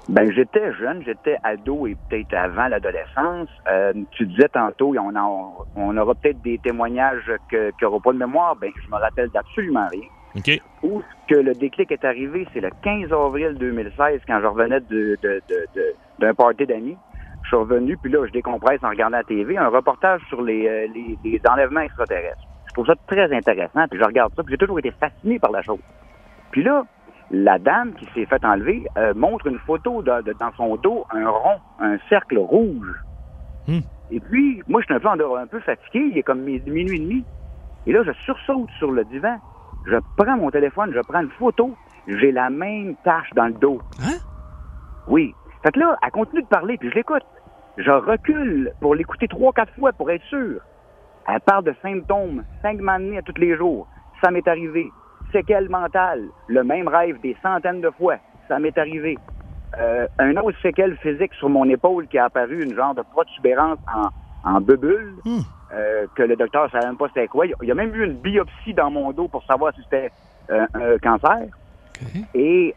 [0.08, 3.48] Ben j'étais jeune, j'étais ado et peut-être avant l'adolescence.
[3.68, 8.12] Euh, tu disais tantôt, on, en- on aura peut-être des témoignages que- qui n'auront pas
[8.12, 8.54] de mémoire.
[8.56, 10.06] Ben je me rappelle d'absolument rien.
[10.36, 10.60] OK.
[10.84, 15.18] Où que le déclic est arrivé, c'est le 15 avril 2016 quand je revenais de,
[15.22, 16.96] de- de- de- d'un party d'amis.
[17.42, 20.66] Je suis revenu, puis là, je décompresse en regardant la TV, un reportage sur les,
[20.68, 22.42] euh, les, les enlèvements extraterrestres.
[22.68, 25.52] Je trouve ça très intéressant, puis je regarde ça, puis j'ai toujours été fasciné par
[25.52, 25.78] la chose.
[26.50, 26.84] Puis là,
[27.30, 31.04] la dame qui s'est fait enlever euh, montre une photo de- de- dans son dos,
[31.10, 32.94] un rond, un cercle rouge.
[33.66, 33.80] Hmm.
[34.10, 36.96] Et puis, moi, je suis un peu, un peu fatigué, il est comme mi- minuit
[36.96, 37.24] et demi.
[37.86, 39.36] Et là, je sursaute sur le divan,
[39.86, 41.74] je prends mon téléphone, je prends une photo,
[42.06, 43.80] j'ai la même tache dans le dos.
[44.00, 44.18] Hein?
[45.08, 45.34] Oui.
[45.62, 47.24] Fait que là, elle continue de parler, puis je l'écoute.
[47.76, 50.60] Je recule pour l'écouter trois, quatre fois pour être sûr.
[51.28, 53.88] Elle parle de symptômes, cinq mannées à tous les jours.
[54.22, 54.90] Ça m'est arrivé.
[55.36, 58.16] Séquelles mentales, le même rêve des centaines de fois.
[58.48, 59.18] Ça m'est arrivé.
[59.78, 63.76] Euh, un autre séquelle physique sur mon épaule qui a apparu, une genre de protubérance
[63.94, 65.16] en, en bubule,
[65.74, 67.44] euh, que le docteur savait même pas c'était quoi.
[67.44, 70.10] Il y a même eu une biopsie dans mon dos pour savoir si c'était
[70.48, 71.48] euh, un cancer.
[72.34, 72.74] Et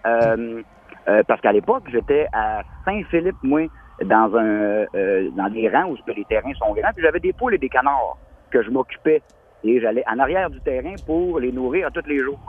[1.28, 3.68] parce qu'à l'époque, j'étais à Saint-Philippe, moi,
[4.04, 4.86] dans un
[5.32, 8.18] dans des rangs où les terrains sont grands, puis j'avais des poules et des canards
[8.52, 9.22] que je m'occupais.
[9.64, 12.40] Et j'allais en arrière du terrain pour les nourrir tous les jours.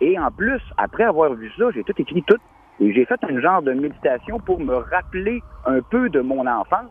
[0.00, 2.36] Et en plus, après avoir vu ça, j'ai tout écrit tout.
[2.80, 6.90] Et j'ai fait un genre de méditation pour me rappeler un peu de mon enfance.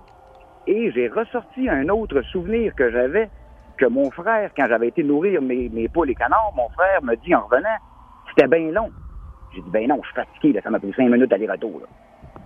[0.67, 3.29] Et j'ai ressorti un autre souvenir que j'avais,
[3.77, 7.15] que mon frère, quand j'avais été nourrir mes, mes poules et canards, mon frère me
[7.15, 7.69] dit en revenant,
[8.29, 8.91] c'était bien long.
[9.55, 11.79] J'ai dit, ben non, je suis fatigué, là, ça m'a pris cinq minutes d'aller-retour.
[11.79, 11.85] là.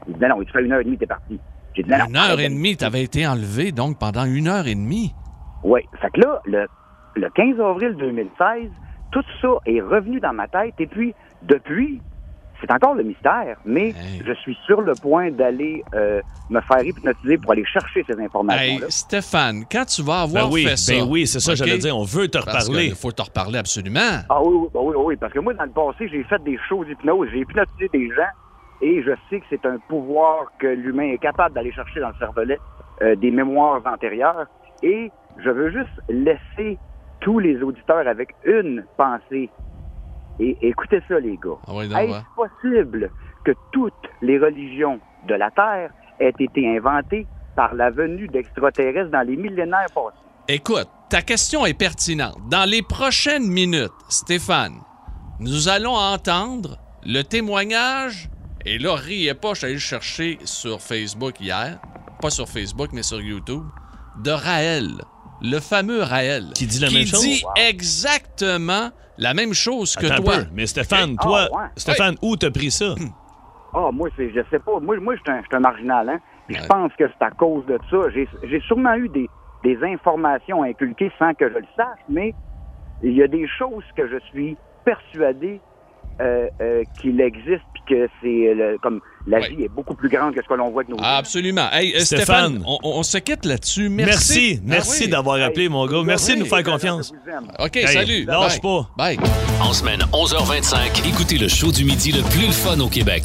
[0.08, 1.40] Il dit, ben non, il te fait une heure et demie, t'es parti.
[1.74, 4.48] J'ai dit, ben non, Une heure et de- demie, t'avais été enlevé, donc, pendant une
[4.48, 5.16] heure et demie.
[5.64, 5.82] Oui.
[6.00, 6.68] Fait que là, le,
[7.16, 8.70] le 15 avril 2016,
[9.12, 10.74] tout ça est revenu dans ma tête.
[10.80, 12.02] Et puis, depuis,
[12.62, 13.94] c'est encore le mystère, mais
[14.24, 18.86] je suis sur le point d'aller euh, me faire hypnotiser pour aller chercher ces informations-là.
[18.86, 20.94] Hey, Stéphane, quand tu vas avoir Ben oui, fait ça.
[20.94, 21.58] ben oui, c'est ça, OK?
[21.58, 22.86] j'allais dire, on veut te Parce reparler.
[22.88, 24.22] Il faut te reparler absolument.
[24.30, 26.58] Ah oui, oui, oui, oui, oui, parce que moi, dans le passé, j'ai fait des
[26.70, 28.30] shows d'hypnose, j'ai hypnotisé des gens,
[28.82, 32.16] et je sais que c'est un pouvoir que l'humain est capable d'aller chercher dans le
[32.20, 32.60] cervelet
[33.02, 34.46] euh, des mémoires antérieures.
[34.84, 36.78] Et je veux juste laisser
[37.22, 39.50] tous les auditeurs avec une pensée.
[40.40, 41.58] Et écoutez ça, les gars.
[41.68, 42.22] Ah oui, Est-ce ouais.
[42.36, 43.12] possible
[43.46, 49.26] que toutes les religions de la Terre aient été inventées par la venue d'extraterrestres dans
[49.28, 50.18] les millénaires passés?
[50.48, 52.38] Écoute, ta question est pertinente.
[52.50, 54.82] Dans les prochaines minutes, Stéphane,
[55.40, 58.30] nous allons entendre le témoignage.
[58.66, 61.80] Et là, riez pas, je suis allé le chercher sur Facebook hier.
[62.22, 63.64] Pas sur Facebook, mais sur YouTube.
[64.24, 64.88] De Raël.
[65.42, 66.52] Le fameux Raël.
[66.56, 67.22] Qui dit la même chose?
[67.22, 67.52] Qui dit Wow.
[67.70, 70.38] exactement la même chose que Attends un toi.
[70.40, 71.68] peu, Mais Stéphane, Ah, toi, ouais.
[71.78, 72.96] Stéphane, où t'as pris ça?
[73.74, 74.80] Ah, moi, c'est, je sais pas.
[74.80, 76.20] Moi, moi je suis un, je suis un marginal, hein.
[76.48, 77.98] Puis Je pense que c'est à cause de ça.
[78.14, 79.30] J'ai, j'ai sûrement eu des,
[79.64, 82.36] des informations inculquées sans que je le sache, mais
[83.02, 85.62] il y a des choses que je suis persuadé
[86.22, 90.34] euh, euh, qu'il existe puis que c'est le- comme la vie est beaucoup plus grande
[90.34, 91.04] que ce que l'on voit avec nos yeux.
[91.06, 91.68] Absolument.
[91.72, 92.56] Hey, euh, Stéphane.
[92.58, 93.90] Stéphane, on, on se quitte là-dessus.
[93.90, 94.60] Merci, Merci.
[94.64, 95.10] merci, Ah oui.
[95.12, 96.02] d'avoir appelé, mon gars.
[96.04, 97.14] Merci de nous faire confiance.
[97.60, 98.26] OK, Hey, salut.
[98.26, 98.62] Lâche Bye.
[98.62, 98.90] pas.
[98.98, 99.20] Bye.
[99.62, 103.24] En semaine 11h25, écoutez le show du midi le plus fun au Québec.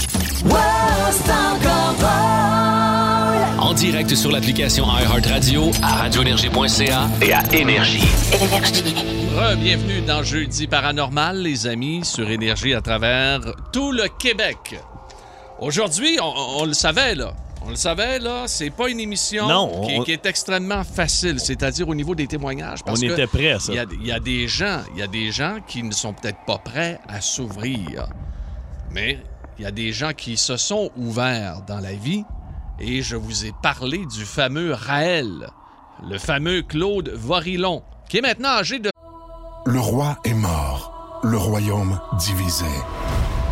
[3.59, 8.07] En direct sur l'application iHeartRadio, à radioénergie.ca et à Énergie.
[9.37, 13.41] Re-bienvenue dans Jeudi Paranormal, les amis, sur Énergie à travers
[13.73, 14.77] tout le Québec.
[15.59, 17.33] Aujourd'hui, on, on le savait, là.
[17.65, 21.41] On le savait, là, c'est pas une émission Non, qui, on- qui est extrêmement facile,
[21.41, 22.85] c'est-à-dire au niveau des témoignages.
[22.85, 23.73] parce On que était prêts à ça.
[23.73, 25.91] Il y a, il y a des gens, il y a des gens qui ne
[25.93, 28.07] sont peut-être pas prêts à s'ouvrir,
[28.93, 29.19] mais
[29.59, 32.23] il y a des gens qui se sont ouverts dans la vie,
[32.79, 35.49] et je vous ai parlé du fameux Raël,
[36.09, 38.91] le fameux Claude Vorillon, qui est maintenant âgé de
[39.65, 42.67] Le roi est mort, le royaume divisé.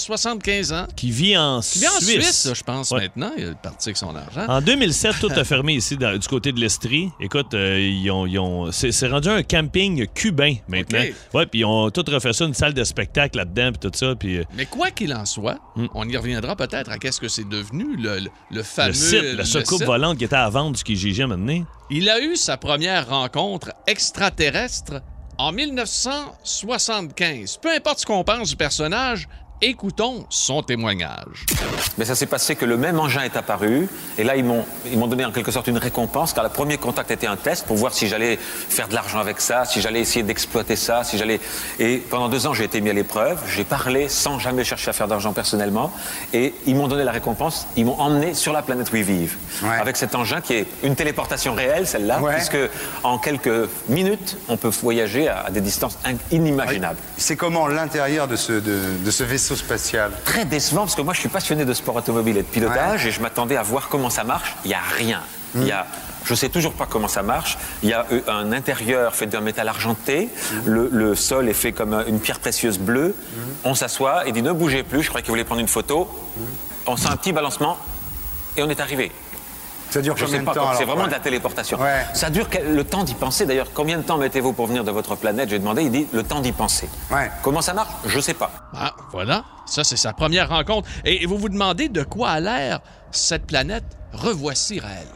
[0.00, 0.86] 75 ans.
[0.94, 2.24] Qui vit en Qui vit en Suisse.
[2.42, 3.02] Suisse, je pense, Ouais.
[3.02, 3.32] maintenant.
[3.36, 4.46] Il est parti avec son argent.
[4.48, 7.10] En 2007, tout a fermé ici dans- du côté de l'Estrie.
[7.20, 11.02] Écoute, euh, ils ont, ils ont- c'est, rendu un camping cubain maintenant.
[11.34, 14.14] Ouais, puis ils ont tout refait ça, une salle de spectacle là-dedans, puis tout ça.
[14.14, 15.58] Puis euh, Mais quoi qu'il en soit,
[15.94, 18.88] on y reviendra peut-être à qu'est-ce que c'est devenu le, le- le fameux...
[18.90, 21.64] le site, la soucoupe volante qui était à vendre du Kijiji maintenant.
[21.90, 25.02] Il a eu sa première rencontre extraterrestre
[25.38, 27.58] en 1975.
[27.60, 29.28] Peu importe ce qu'on pense du personnage,
[29.62, 31.46] écoutons son témoignage.
[31.98, 33.88] Mais ça s'est passé que le même engin est apparu,
[34.18, 36.76] et là ils m'ont ils m'ont donné en quelque sorte une récompense, car le premier
[36.78, 40.00] contact était un test pour voir si j'allais faire de l'argent avec ça, si j'allais
[40.00, 41.40] essayer d'exploiter ça, si j'allais.
[41.78, 44.92] Et pendant deux ans j'ai été mis à l'épreuve, j'ai parlé sans jamais chercher à
[44.92, 45.92] faire d'argent personnellement,
[46.32, 49.36] et ils m'ont donné la récompense, ils m'ont emmené sur la planète où ils vivent,
[49.80, 52.34] avec cet engin qui est une téléportation réelle, celle-là, Ouais.
[52.34, 52.58] puisque
[53.04, 56.98] en quelques minutes on peut voyager à, des distances in- inimaginables.
[57.16, 61.14] C'est comment l'intérieur de ce, de, de ce vaisseau spatial très décevant parce que moi
[61.14, 64.10] je suis passionné de sport automobile et de pilotage et je m'attendais à voir comment
[64.10, 64.56] ça marche.
[64.64, 65.20] Il n'y a rien.
[65.54, 65.86] Il y a,
[66.24, 67.56] je sais toujours pas comment ça marche.
[67.82, 70.28] Il y a euh, un intérieur fait d'un métal argenté.
[70.66, 73.14] Le, le sol est fait comme euh, une pierre précieuse bleue.
[73.64, 75.02] On s'assoit et dit ne bougez plus.
[75.02, 76.08] Je croyais qu'il voulait prendre une photo.
[76.86, 77.78] On sent un petit balancement
[78.56, 79.12] et on est arrivé.
[79.96, 81.08] Ça dure Je combien sais de pas, temps, C'est vraiment Ouais.
[81.08, 81.78] de la téléportation.
[81.80, 82.04] Ouais.
[82.12, 83.46] Ça dure le temps d'y penser.
[83.46, 85.48] D'ailleurs, combien de temps mettez-vous pour venir de votre planète?
[85.48, 86.88] J'ai demandé, il dit le temps d'y penser.
[87.42, 87.90] Comment ça marche?
[88.04, 88.50] Je sais pas.
[88.74, 89.44] Ah, voilà.
[89.64, 90.86] Ça, c'est sa première rencontre.
[91.06, 92.80] Et vous vous demandez de quoi a l'air
[93.10, 93.84] cette planète?
[94.12, 95.06] Revoici Raël.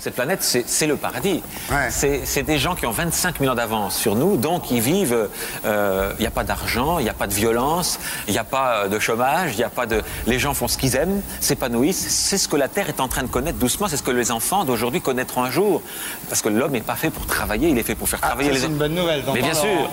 [0.00, 1.42] Cette planète, c'est le paradis.
[1.90, 5.28] C'est c'est des gens qui ont 25 000 ans d'avance sur nous, donc ils vivent.
[5.64, 8.44] euh, Il n'y a pas d'argent, il n'y a pas de violence, il n'y a
[8.44, 10.02] pas euh, de chômage, il n'y a pas de.
[10.26, 12.06] Les gens font ce qu'ils aiment, s'épanouissent.
[12.08, 13.88] C'est ce que la Terre est en train de connaître doucement.
[13.88, 15.82] C'est ce que les enfants d'aujourd'hui connaîtront un jour.
[16.28, 18.54] Parce que l'homme n'est pas fait pour travailler, il est fait pour faire travailler ça,
[18.54, 19.90] les c'est une bonne nouvelle, Mais bien sûr.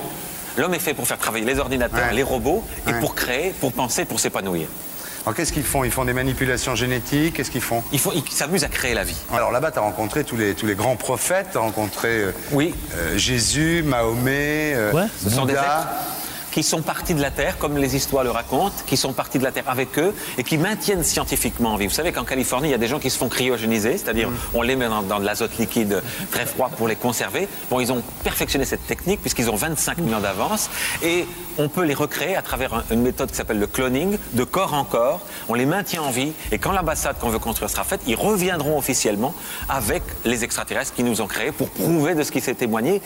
[0.57, 4.03] L'homme est fait pour faire travailler les ordinateurs, les robots, et pour créer, pour penser,
[4.03, 4.67] pour s'épanouir.
[5.29, 5.83] Alors qu'est-ce qu'ils font?
[5.83, 7.35] Ils font des manipulations génétiques?
[7.35, 7.83] Qu'est-ce qu'ils font?
[7.91, 9.15] Ils, font, ils s'amusent à créer la vie.
[9.31, 12.31] Alors là-bas, tu as rencontré tous les, tous les grands prophètes, tu as rencontré euh,
[12.51, 12.73] oui.
[12.95, 15.87] euh, Jésus, Mahomet, euh, Ce sont des Bouddha.
[16.51, 19.43] Qui sont partis de la Terre, comme les histoires le racontent, qui sont partis de
[19.43, 21.87] la Terre avec eux et qui maintiennent scientifiquement en vie.
[21.87, 24.61] Vous savez qu'en Californie, il y a des gens qui se font cryogéniser, c'est-à-dire on
[24.61, 27.47] les met dans, dans de l'azote liquide très froid pour les conserver.
[27.69, 30.69] Bon, ils ont perfectionné cette technique puisqu'ils ont 25 000 ans d'avance
[31.03, 31.25] et
[31.57, 34.73] on peut les recréer à travers un- une méthode qui s'appelle le cloning, de corps
[34.73, 35.21] en corps.
[35.49, 38.77] On les maintient en vie et quand l'ambassade qu'on veut construire sera faite, ils reviendront
[38.77, 39.33] officiellement
[39.67, 43.01] avec les extraterrestres qui nous ont créés pour prouver de ce qui s'est témoigné.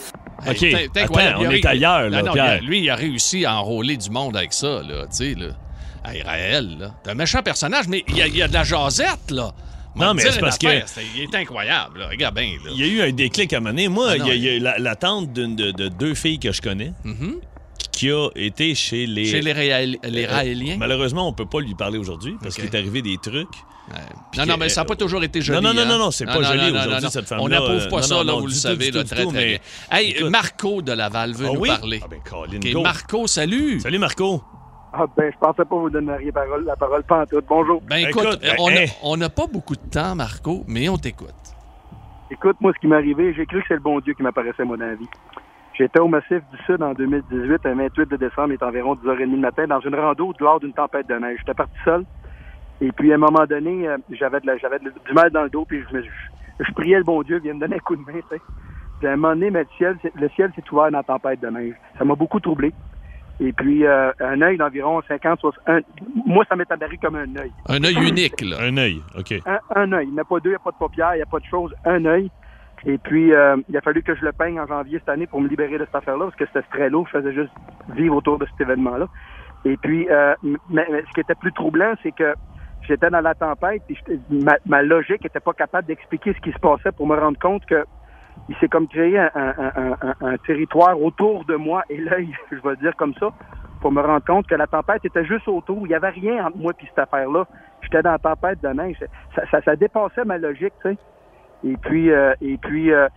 [0.50, 2.62] OK, Hey, attends, on est ailleurs, là, non, Pierre.
[2.62, 5.48] Lui, il a réussi à enrôler du monde avec ça, là, tu sais, là.
[6.06, 8.54] Hey, Raël, là, t'es un méchant personnage, mais il y, a- il y a de
[8.54, 9.54] la jasette, là.
[9.96, 10.68] Non, M'a mais c'est parce que-
[11.16, 12.08] Il est incroyable, là.
[12.10, 12.72] Regarde bien, là.
[12.74, 13.88] Il y a eu un déclic à donné.
[13.88, 15.72] Moi, Ah il non, y a, il y a eu la, la tante d'une de,
[15.72, 16.94] de deux filles que je connais
[17.92, 19.26] qui a été chez les...
[19.28, 19.32] Mm-hmm.
[19.32, 20.78] Chez les les Euh, Raéliens?
[20.78, 23.48] malheureusement, on peut pas lui parler aujourd'hui parce qu'il est arrivé des trucs.
[24.38, 25.62] Non, non, mais ça n'a pas toujours été joli.
[25.62, 25.86] Non, non, non, hein.
[25.86, 27.44] non, non, c'est pas non, joli aujourd'hui, cette femme-là.
[27.44, 29.46] On n'approuve pas Euh, ça, non, là, non, vous le savez, là, très, très mais-
[29.46, 29.58] bien.
[29.92, 30.30] Hey, Écoute.
[30.32, 32.02] Marco de Laval veut Ah nous parler.
[32.04, 32.82] Ah ben.
[32.82, 33.80] Marco, salut.
[33.82, 34.42] Salut, Marco.
[34.94, 35.90] Ah ben, je pensais pas vous
[36.32, 37.42] parole, la parole pas en tout.
[37.48, 37.82] Bonjour.
[37.82, 38.26] Ben écoute,
[38.60, 41.30] on a- on n'a pas beaucoup de temps, Marco, mais on t'écoute.
[42.32, 44.64] Écoute, moi, ce qui m'est arrivé, j'ai cru que c'est le bon Dieu qui m'apparaissait,
[44.64, 45.08] moi, dans la vie.
[45.78, 49.30] J'étais au Massif du Sud en 2018, un 28 de décembre, il est environ 10h30
[49.32, 51.38] du matin, dans une rando lors d'une tempête de neige.
[51.40, 52.06] J'étais parti seul.
[52.82, 55.50] Et puis, à un moment donné, euh, j'avais de la- j'avais du mal dans le
[55.50, 56.10] dos, puis je, me, je,
[56.60, 58.42] je priais le bon Dieu, viens me donner un coup de main, tu sais.
[59.00, 61.04] Puis, à un moment donné, mais le ciel, s'est- le ciel s'est ouvert dans la
[61.04, 61.76] tempête de neige.
[61.98, 62.74] Ça m'a beaucoup troublé.
[63.40, 65.60] Et puis, euh, un œil d'environ 50, 60...
[65.68, 65.82] un-
[66.26, 67.52] moi, ça m'est apparu comme un œil.
[67.68, 68.58] Un œil unique, là.
[68.62, 69.34] Un œil, OK.
[69.46, 70.08] Un, un œil.
[70.08, 71.28] Il n'y en a pas deux, il n'y a pas de paupières, il n'y a
[71.28, 71.74] pas de choses.
[71.86, 72.30] Un œil.
[72.86, 75.42] Et puis, euh, il a fallu que je le peigne en janvier cette année pour
[75.42, 77.08] me libérer de cette affaire-là, parce que c'était très lourd.
[77.12, 77.52] Je faisais juste
[77.96, 79.08] vivre autour de cet événement-là.
[79.66, 82.36] Et puis, euh, mais, mais ce qui était plus troublant, c'est que
[82.88, 84.20] j'étais dans la tempête j'étais-
[84.66, 87.86] ma, logique n'était pas capable d'expliquer ce qui se passait pour me rendre compte que
[88.50, 92.96] il s'est comme créé un, territoire autour de moi et l'œil, je vais le dire
[92.96, 93.30] comme ça,
[93.80, 95.86] pour me rendre compte que la tempête était juste autour.
[95.86, 97.46] Il n'y avait rien entre moi et cette affaire-là.
[97.82, 98.98] J'étais dans la tempête de neige.
[99.52, 100.98] Ça, dépassait ma logique, tu sais.
[101.64, 103.08] Et puis, euh, et puis euh,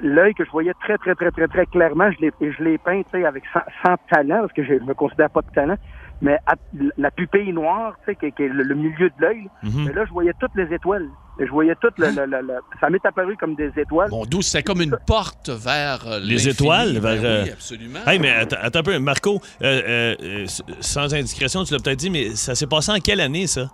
[0.00, 3.60] l'œil que je voyais très, très, très, très, très clairement, je l'ai, peint, avec sans,
[3.84, 5.76] sans talent, parce que je, je me considère pas de talent,
[6.20, 6.54] mais à-
[6.96, 9.84] la pupille noire, tu sais, qui, est- qui est le, le milieu de l'œil, Mhm.
[9.86, 11.06] mais là, je voyais toutes les étoiles.
[11.40, 14.10] Je voyais toutes, le, le- le- le- ça m'est apparu comme des étoiles.
[14.10, 16.50] Bon, d'où c'était comme une porte vers euh, Les l'infini.
[16.52, 17.42] étoiles Ben vers.
[17.44, 18.00] oui, euh, absolument.
[18.08, 20.46] Hey, mais attends, attends un peu, Marco, euh, euh,
[20.80, 23.68] sans indiscrétion, tu l'as peut-être dit, mais ça s'est passé en quelle année, ça?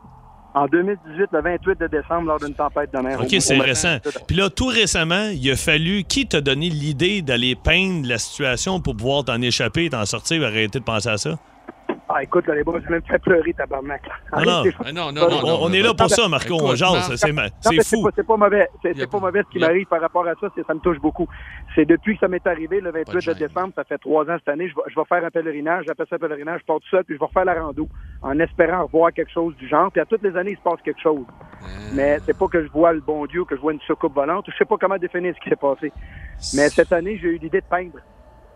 [0.56, 3.16] En 2018, le 28 de décembre, lors d'une tempête de neige.
[3.18, 3.96] OK, Au- c'est au- récent.
[4.28, 6.04] Puis là, tout récemment, il a fallu.
[6.04, 10.78] Qui t'a donné l'idée d'aller peindre la situation pour pouvoir t'en échapper, t'en sortir arrêter
[10.78, 11.38] de penser à ça?
[12.06, 14.02] Ah, écoute, là, les boys, je vais me faire pleurer, tabarnak.
[14.36, 14.50] Non, non.
[14.60, 17.48] Arrête, Ah, non, On- on est là pour ça, Marco, on jase, c'est ma- Non,
[17.60, 18.02] c'est mais fou.
[18.02, 18.68] pas- C'est pas mauvais.
[18.82, 20.48] C'est pas mauvais ce qui m'arrive par rapport à ça.
[20.54, 21.26] c'est- Ça me touche beaucoup.
[21.74, 23.48] C'est depuis que ça m'est arrivé le Pas de 28 de gêne.
[23.48, 25.84] décembre, ça fait trois ans cette année, je vais, je vais faire un pèlerinage.
[25.86, 26.60] J'appelle ça un pèlerinage.
[26.60, 27.88] Je pars tout seul, puis je vais refaire la rando
[28.22, 29.90] en espérant revoir quelque chose du genre.
[29.90, 31.24] Puis à toutes les années, il se passe quelque chose.
[31.94, 34.44] Mais c'est pas que je vois le bon Dieu, que je vois une soucoupe volante.
[34.50, 35.90] Je sais pas comment définir ce qui s'est passé.
[36.54, 37.98] Mais cette année, j'ai eu l'idée de peindre.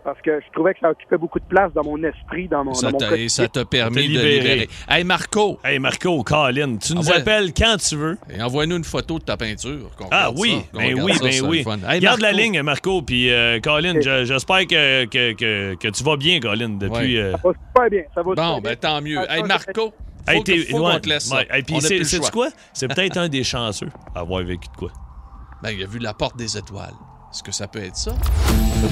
[0.03, 2.73] Parce que je trouvais que ça occupait beaucoup de place dans mon esprit, dans mon,
[2.73, 4.69] Ça dans mon et ça t'a permis de libérer.
[4.87, 8.17] Hey, Marco, Hey, Marco, Colin, tu nous appelles quand tu veux.
[8.33, 9.89] et envoie-nous une photo de ta peinture.
[10.09, 11.65] Ah regarde oui, ça, ben oui, ça, ben oui.
[11.87, 16.03] Hey, Garde la ligne, Marco, puis euh, Colin, je- j'espère que, que, que, que tu
[16.03, 17.17] vas bien, Colin, depuis...
[17.17, 17.21] Ouais.
[17.21, 18.03] euh, Ça va super bien.
[18.15, 18.75] Ça va Bon, super ben bien.
[18.77, 19.19] tant mieux.
[19.29, 19.93] Hey, Marco, faut,
[20.31, 21.41] Hey, que- t'es- faut ouais, qu'on te laisse ça.
[21.51, 22.47] Hey, puis c'est- quoi?
[22.73, 24.91] C'est peut-être un des chanceux à avoir vécu de quoi?
[25.61, 26.93] Ben, il a vu la porte des étoiles.
[27.31, 28.11] Est-ce que ça peut être ça?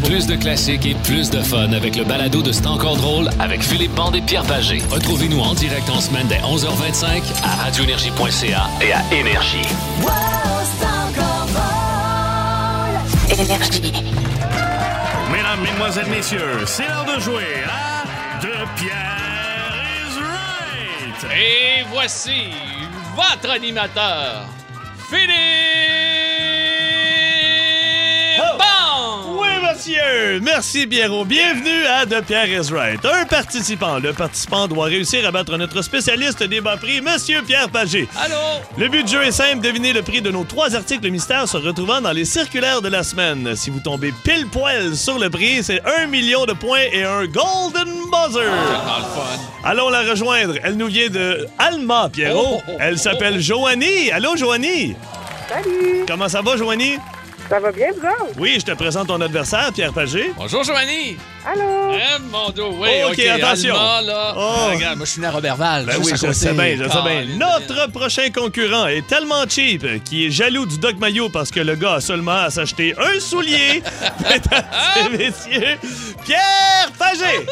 [0.05, 3.63] Plus de classiques et plus de fun avec le balado de C'est encore drôle avec
[3.63, 4.79] Philippe Bande et Pierre Pagé.
[4.91, 9.57] Retrouvez-nous en direct en semaine dès 11h25 à radioénergie.ca et à Énergie.
[13.39, 13.93] Énergie.
[15.31, 19.73] Mesdames, Mesdemoiselles, Messieurs, c'est l'heure de jouer à De Pierre
[20.05, 21.31] is Right.
[21.35, 22.51] Et voici
[23.15, 24.45] votre animateur,
[25.09, 26.36] Philippe
[29.77, 31.23] Monsieur, merci Pierrot.
[31.23, 32.99] Bienvenue à The Pierre is Right.
[33.05, 33.99] Un participant.
[33.99, 38.09] Le participant doit réussir à battre notre spécialiste des bas prix, Monsieur Pierre Pagé.
[38.19, 38.35] Allô?
[38.75, 41.57] Le but du jeu est simple, deviner le prix de nos trois articles mystères se
[41.57, 43.55] retrouvant dans les circulaires de la semaine.
[43.55, 47.25] Si vous tombez pile poil sur le prix, c'est un million de points et un
[47.25, 48.49] Golden Buzzer.
[49.63, 50.55] Allons la rejoindre.
[50.63, 52.63] Elle nous vient de Alma, Pierrot.
[52.79, 54.09] Elle s'appelle Joanie.
[54.11, 54.95] Allô, Joanie?
[55.47, 56.03] Salut!
[56.07, 56.97] Comment ça va, Joanie?
[57.49, 58.33] Ça va bien, vous autres?
[58.37, 60.33] Oui, je te présente ton adversaire, Pierre Pagé.
[60.35, 61.15] Bonjour, Joanie.
[61.45, 61.93] Allô?
[61.93, 63.73] Eh, mon dos, oui, Oh, OK, attention.
[63.73, 64.33] Alma, là.
[64.35, 64.39] Oh.
[64.41, 65.85] Ah, regarde, moi, je suis né à Robertval.
[65.85, 67.25] Ben oui, je sais bien, je sais bien.
[67.37, 71.75] Notre prochain concurrent est tellement cheap qu'il est jaloux du Doc Mayo parce que le
[71.75, 73.81] gars a seulement à s'acheter un soulier.
[74.29, 74.65] Mesdames
[74.97, 75.77] et messieurs,
[76.25, 77.47] Pierre Pagé!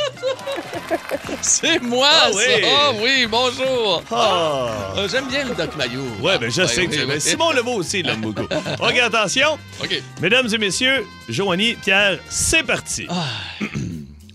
[1.41, 2.37] C'est moi, Ah ça.
[2.37, 2.65] oui.
[2.65, 4.03] Ah oui, bonjour.
[4.11, 6.01] Euh, J'aime bien le Doc Mayo.
[6.21, 7.21] Ouais, ben je Ouais, sais que oui, tu oui.
[7.21, 8.41] Simon Lebeau aussi l'aime beaucoup.
[8.81, 9.57] OK, attention.
[9.86, 10.01] OK.
[10.19, 13.05] Mesdames et messieurs, Joanie, Pierre, c'est parti.
[13.07, 13.25] Ah.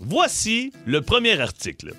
[0.00, 1.92] Voici le premier article.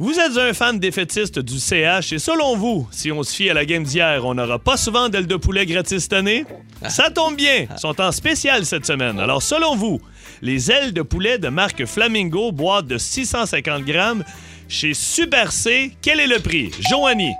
[0.00, 3.54] Vous êtes un fan défaitiste du CH et selon vous, si on se fie à
[3.54, 6.44] la game d'hier, on n'aura pas souvent d'ailes de poulet gratis cette année?
[6.88, 9.20] Ça tombe bien, ils sont en spécial cette semaine.
[9.20, 10.00] Alors selon vous,
[10.42, 14.24] les ailes de poulet de marque Flamingo, boîte de 650 grammes,
[14.68, 16.70] chez Super C, quel est le prix?
[16.88, 17.34] Joanie,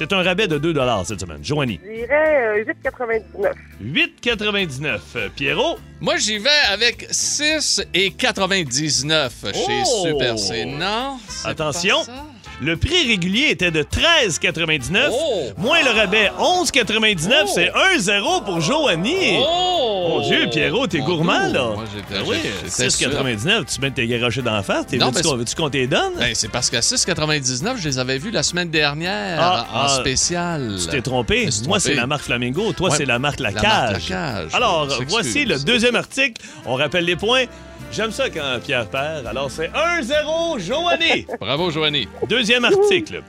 [0.00, 0.72] c'est un rabais de 2
[1.04, 1.44] cette semaine.
[1.44, 1.78] Joanie.
[1.84, 3.52] Je dirais euh, 8,99.
[3.84, 4.98] 8,99.
[5.16, 5.78] Euh, Pierrot?
[6.00, 10.06] Moi, j'y vais avec 6 et 99 chez Oh!
[10.06, 10.64] Super C.
[10.64, 11.18] Non?
[11.44, 12.24] Attention, pas ça?
[12.60, 15.08] Le prix régulier était de 13,99.
[15.12, 15.42] Oh!
[15.58, 17.32] Moins le rabais, 11,99.
[17.44, 17.50] Oh!
[17.54, 19.38] C'est 1-0 pour Joanie.
[19.38, 20.06] Oh!
[20.08, 21.64] Mon Dieu, Pierrot, t'es Mon gourmand, là.
[21.74, 23.64] moi, j'étais- Ben oui, j'étais 6,99.
[23.66, 24.86] Tu mets tes garochés d'en face.
[24.86, 26.14] T'es- Non, Veux-tu mais qu'on c'est- veux-tu qu'on t'es donne?
[26.18, 29.88] Ben, c'est parce qu'à 6,99, je les avais vus la semaine dernière Ah, en ah,
[30.00, 30.76] spécial.
[30.80, 31.48] Tu t'es trompé.
[31.66, 32.72] Moi, c'est la marque Flamingo.
[32.72, 34.08] Toi, Ouais, c'est la marque La la marque Cage.
[34.10, 34.50] La Cage.
[34.54, 36.42] Alors, voici le deuxième article.
[36.66, 37.44] On rappelle les points.
[37.92, 39.26] J'aime ça quand Pierre perd.
[39.26, 41.26] Alors, c'est 1-0, Joanie.
[41.40, 42.08] Bravo, Joanie.
[42.28, 43.22] Deuxième article.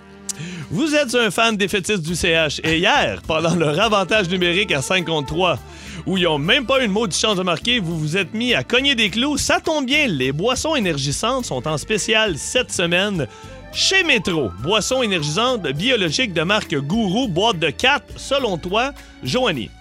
[0.70, 5.06] Vous êtes un fan défaitiste du CH et hier, pendant leur avantage numérique à 5
[5.06, 5.60] contre 3,
[6.06, 8.54] où ils n'ont même pas eu une maudite chance de marquer, vous vous êtes mis
[8.54, 9.38] à cogner des clous.
[9.38, 13.28] Ça tombe bien, les boissons énergisantes sont en spécial cette semaine
[13.74, 14.50] chez Métro.
[14.64, 18.94] Boissons énergisantes biologiques de marque Gourou, boîte de 4, selon toi,
[19.24, 19.72] Joanie.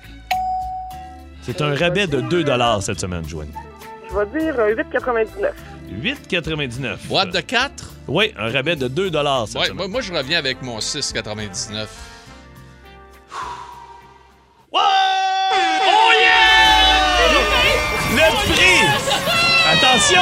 [1.43, 2.45] C'est un rabais de 2
[2.81, 3.53] cette semaine, Joanie.
[4.13, 5.53] Je vais dire euh, 8,99.
[6.03, 6.97] 8,99.
[7.09, 7.73] Boîte de 4?
[8.09, 9.11] Oui, un rabais de 2
[9.47, 9.77] cette Ouais, semaine.
[9.77, 11.87] moi, moi, je reviens avec mon 6,99.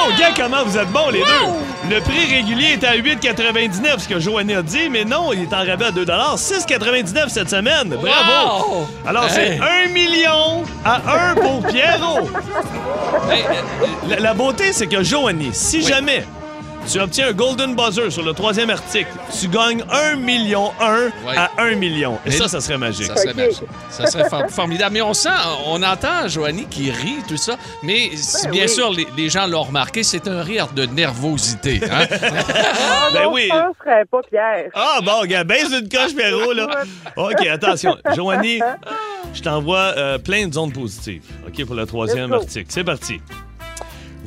[0.09, 1.95] Attention, gars, comment vous êtes bons les deux?
[1.95, 5.53] Le prix régulier est à 8,99, ce que Joanie a dit, mais non, il est
[5.55, 7.89] en rabais à 2 6,99 cette semaine.
[7.89, 8.71] Bravo!
[8.71, 8.89] Wow!
[9.07, 9.61] Alors, c'est Hey!
[9.89, 12.29] 1 million à 1 pour Pierrot.
[13.31, 16.25] Hey, euh, La, la beauté, c'est que Joanie, si jamais
[16.91, 21.37] tu obtiens un Golden Buzzer sur le troisième article, tu gagnes 1 million 1 Ouais.
[21.37, 22.15] à 1 million.
[22.25, 23.07] Et Mais- ça, ça serait magique.
[23.07, 23.63] Ça serait, magique.
[23.91, 24.93] ça serait for- formidable.
[24.95, 25.29] Mais on sent,
[25.67, 27.57] on entend Joanie qui rit, tout ça.
[27.83, 28.11] Mais
[28.45, 28.69] Ben bien oui.
[28.69, 31.81] sûr les, les gens l'ont remarqué, c'est un rire de nervosité.
[31.91, 32.07] hein?
[32.11, 33.49] Ah Ben non, oui.
[33.51, 34.71] je penserais pas, Pierre.
[34.75, 36.69] Ah, bon, gars, baisse une coche, Perrault, là.
[37.17, 37.97] OK, attention.
[38.15, 38.61] Joanie,
[39.35, 42.67] je t'envoie euh, plein de zones positives, OK, pour le troisième article.
[42.69, 43.21] C'est parti.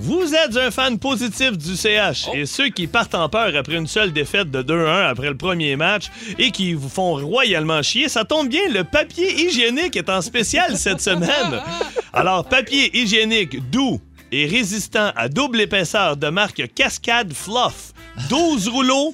[0.04, 2.34] Vous êtes un fan positif du CH Oh.
[2.36, 5.76] et ceux qui partent en peur après une seule défaite de 2-1 après le premier
[5.76, 6.06] match
[6.40, 10.76] et qui vous font royalement chier, ça tombe bien, le papier hygiénique est en spécial
[10.78, 11.62] cette semaine.
[12.14, 17.94] Alors, papier hygiénique doux et résistant à double épaisseur de marque Cascade Fluff,
[18.30, 19.14] 12 rouleaux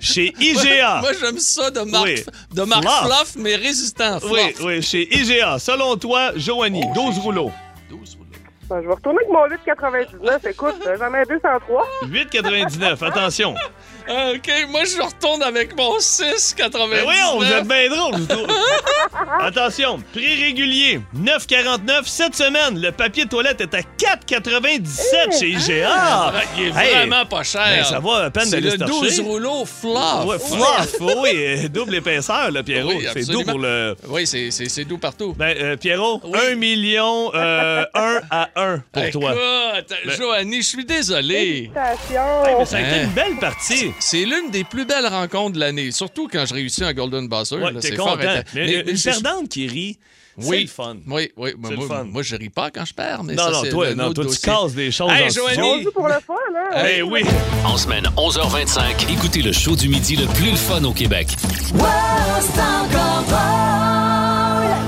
[0.00, 1.00] chez IGA.
[1.00, 2.24] Moi, j'aime ça de marque, Oui.
[2.54, 3.04] de marque Fluff.
[3.04, 3.36] fluff.
[3.38, 4.18] mais résistant.
[4.18, 4.32] Fluff.
[4.32, 5.58] Oui, oui, chez IGA.
[5.60, 7.52] Selon toi, Joanie, 12 rouleaux.
[7.90, 7.96] Ben,
[8.70, 10.48] je vais retourner avec mon 8,99.
[10.50, 11.86] Écoute, j'en ai 203.
[12.04, 13.04] 8,99.
[13.06, 13.54] Attention.
[14.10, 16.90] Ah, OK, moi, je retourne avec mon 6,99.
[16.90, 18.14] Ben voyons, vous êtes bien drôle.
[19.40, 22.80] Attention, prix régulier, 9,49 cette semaine.
[22.80, 25.90] Le papier de toilette est à 4,97 chez IGA.
[25.92, 27.64] Ah, il est Hey, vraiment pas cher.
[27.66, 29.16] ben, ça va à peine d'aller le se torcher.
[29.16, 30.24] 12 rouleaux fluff.
[30.26, 32.88] Ouais, fluff, oui, euh, double épaisseur, là, Pierrot.
[32.94, 33.96] Oui, c'est doux pour le...
[34.08, 35.34] Oui, c'est- c'est c'est doux partout.
[35.36, 39.32] Ben, euh, Pierrot, 1 million, euh, 1 à 1 pour toi.
[39.34, 41.70] Écoute, Ben- Joanie, je suis désolé.
[41.74, 42.44] Félicitations.
[42.46, 43.04] Hey, mais ça a été Hein?
[43.04, 43.92] une belle partie.
[44.00, 47.56] C'est l'une des plus belles rencontres de l'année, surtout quand je réussis un Golden Buzzer.
[47.56, 48.10] Ouais, là, t'es c'est content.
[48.10, 49.98] fort Mais, Mais- une perdante qui rit,
[50.38, 50.62] c'est Oui.
[50.62, 50.96] le fun.
[51.06, 51.50] Oui, oui.
[51.64, 52.04] C'est moi, le fun.
[52.04, 54.24] moi, je ris pas quand je perds, mais Non, ça, non, c'est toi, non, toi,
[54.26, 55.84] tu casses des choses Hey, en Joanie!
[55.92, 56.70] pour le fun, hein?
[56.82, 57.22] Ben oui.
[57.64, 61.28] En semaine, 11h25, écoutez le show du midi le plus le fun au Québec.
[61.74, 61.86] Wow,
[62.40, 64.07] c'est.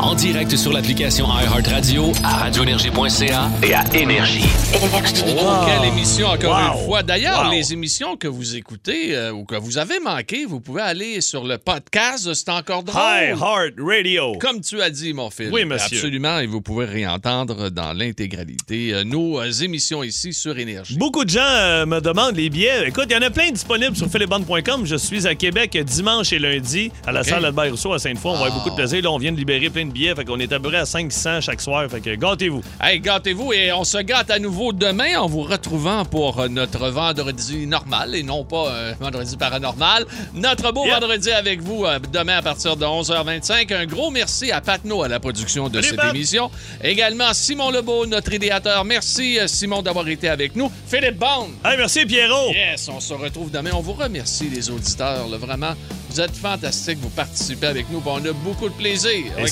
[0.02, 4.44] En direct sur l'application iHeartRadio, à radioénergie.ca et à Énergie.
[4.74, 6.80] Oh, quelle émission encore Wow.
[6.80, 7.02] une fois.
[7.02, 7.50] D'ailleurs, Wow.
[7.52, 11.44] les émissions que vous écoutez euh, ou que vous avez manquées, vous pouvez aller sur
[11.44, 13.00] le podcast de C'est encore drôle.
[13.00, 14.32] Hi Heart Radio.
[14.40, 15.50] Comme tu as dit, mon fils.
[15.52, 15.98] Oui, monsieur.
[15.98, 20.96] Absolument, et vous pouvez réentendre dans l'intégralité euh, nos euh, émissions ici sur Énergie.
[20.96, 22.88] Beaucoup de gens euh, me demandent les billets.
[22.88, 24.86] Écoute, il y en a plein disponibles sur philiband.com.
[24.86, 27.26] Je suis à Québec dimanche et lundi à la OK.
[27.26, 28.30] salle Albert Rousseau à Sainte-Foy.
[28.30, 28.58] On va avoir Ah.
[28.58, 29.02] beaucoup de plaisir.
[29.02, 30.14] Là, on vient de libérer plein de billets.
[30.14, 31.88] Fait qu'on est à peu près à 500 chaque soir.
[31.90, 32.62] Fait que gâtez-vous.
[32.80, 36.88] Hey, gâtez-vous et on se gâte à nouveau demain en vous retrouvant pour euh, notre
[36.88, 40.04] vendredi normal et non pas euh, vendredi paranormal.
[40.34, 40.94] Notre beau Yep.
[41.00, 43.72] vendredi avec vous euh, demain à partir de 11h25.
[43.74, 46.14] Un gros merci à Patno à la production de cette Pat.
[46.14, 46.50] émission.
[46.82, 48.84] Également Simon Lebeau, notre idéateur.
[48.84, 50.70] Merci Simon d'avoir été avec nous.
[50.86, 51.48] Philippe Bond.
[51.64, 52.50] Hey, merci Pierrot.
[52.52, 53.70] Yes, on se retrouve demain.
[53.74, 55.28] On vous remercie les auditeurs.
[55.28, 55.72] là, vraiment,
[56.08, 56.98] vous êtes fantastiques.
[57.00, 58.02] Vous participez avec nous.
[58.06, 59.10] On a beaucoup de plaisir.
[59.38, 59.46] Et?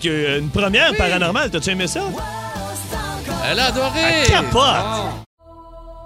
[0.00, 1.48] Qui a eu une première paranormale.
[1.48, 2.00] T'as-tu aimé ça?
[3.48, 4.00] Elle a adoré.
[4.00, 4.64] Elle capote.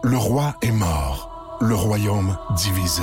[0.02, 3.02] Le roi est mort, le royaume divisé.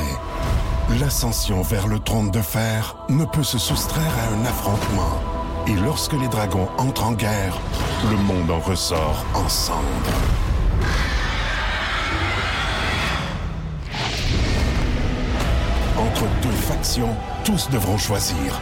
[0.99, 5.19] L'ascension vers le trône de fer ne peut se soustraire à un affrontement.
[5.65, 7.57] Et lorsque les dragons entrent en guerre,
[8.11, 9.81] le monde en ressort en cendres.
[15.97, 18.59] Entre deux factions, tous devront choisir.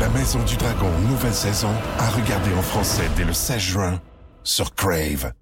[0.00, 4.00] La Maison du Dragon, nouvelle saison, à regarder en français dès le 16 juin
[4.42, 5.32] sur Crave.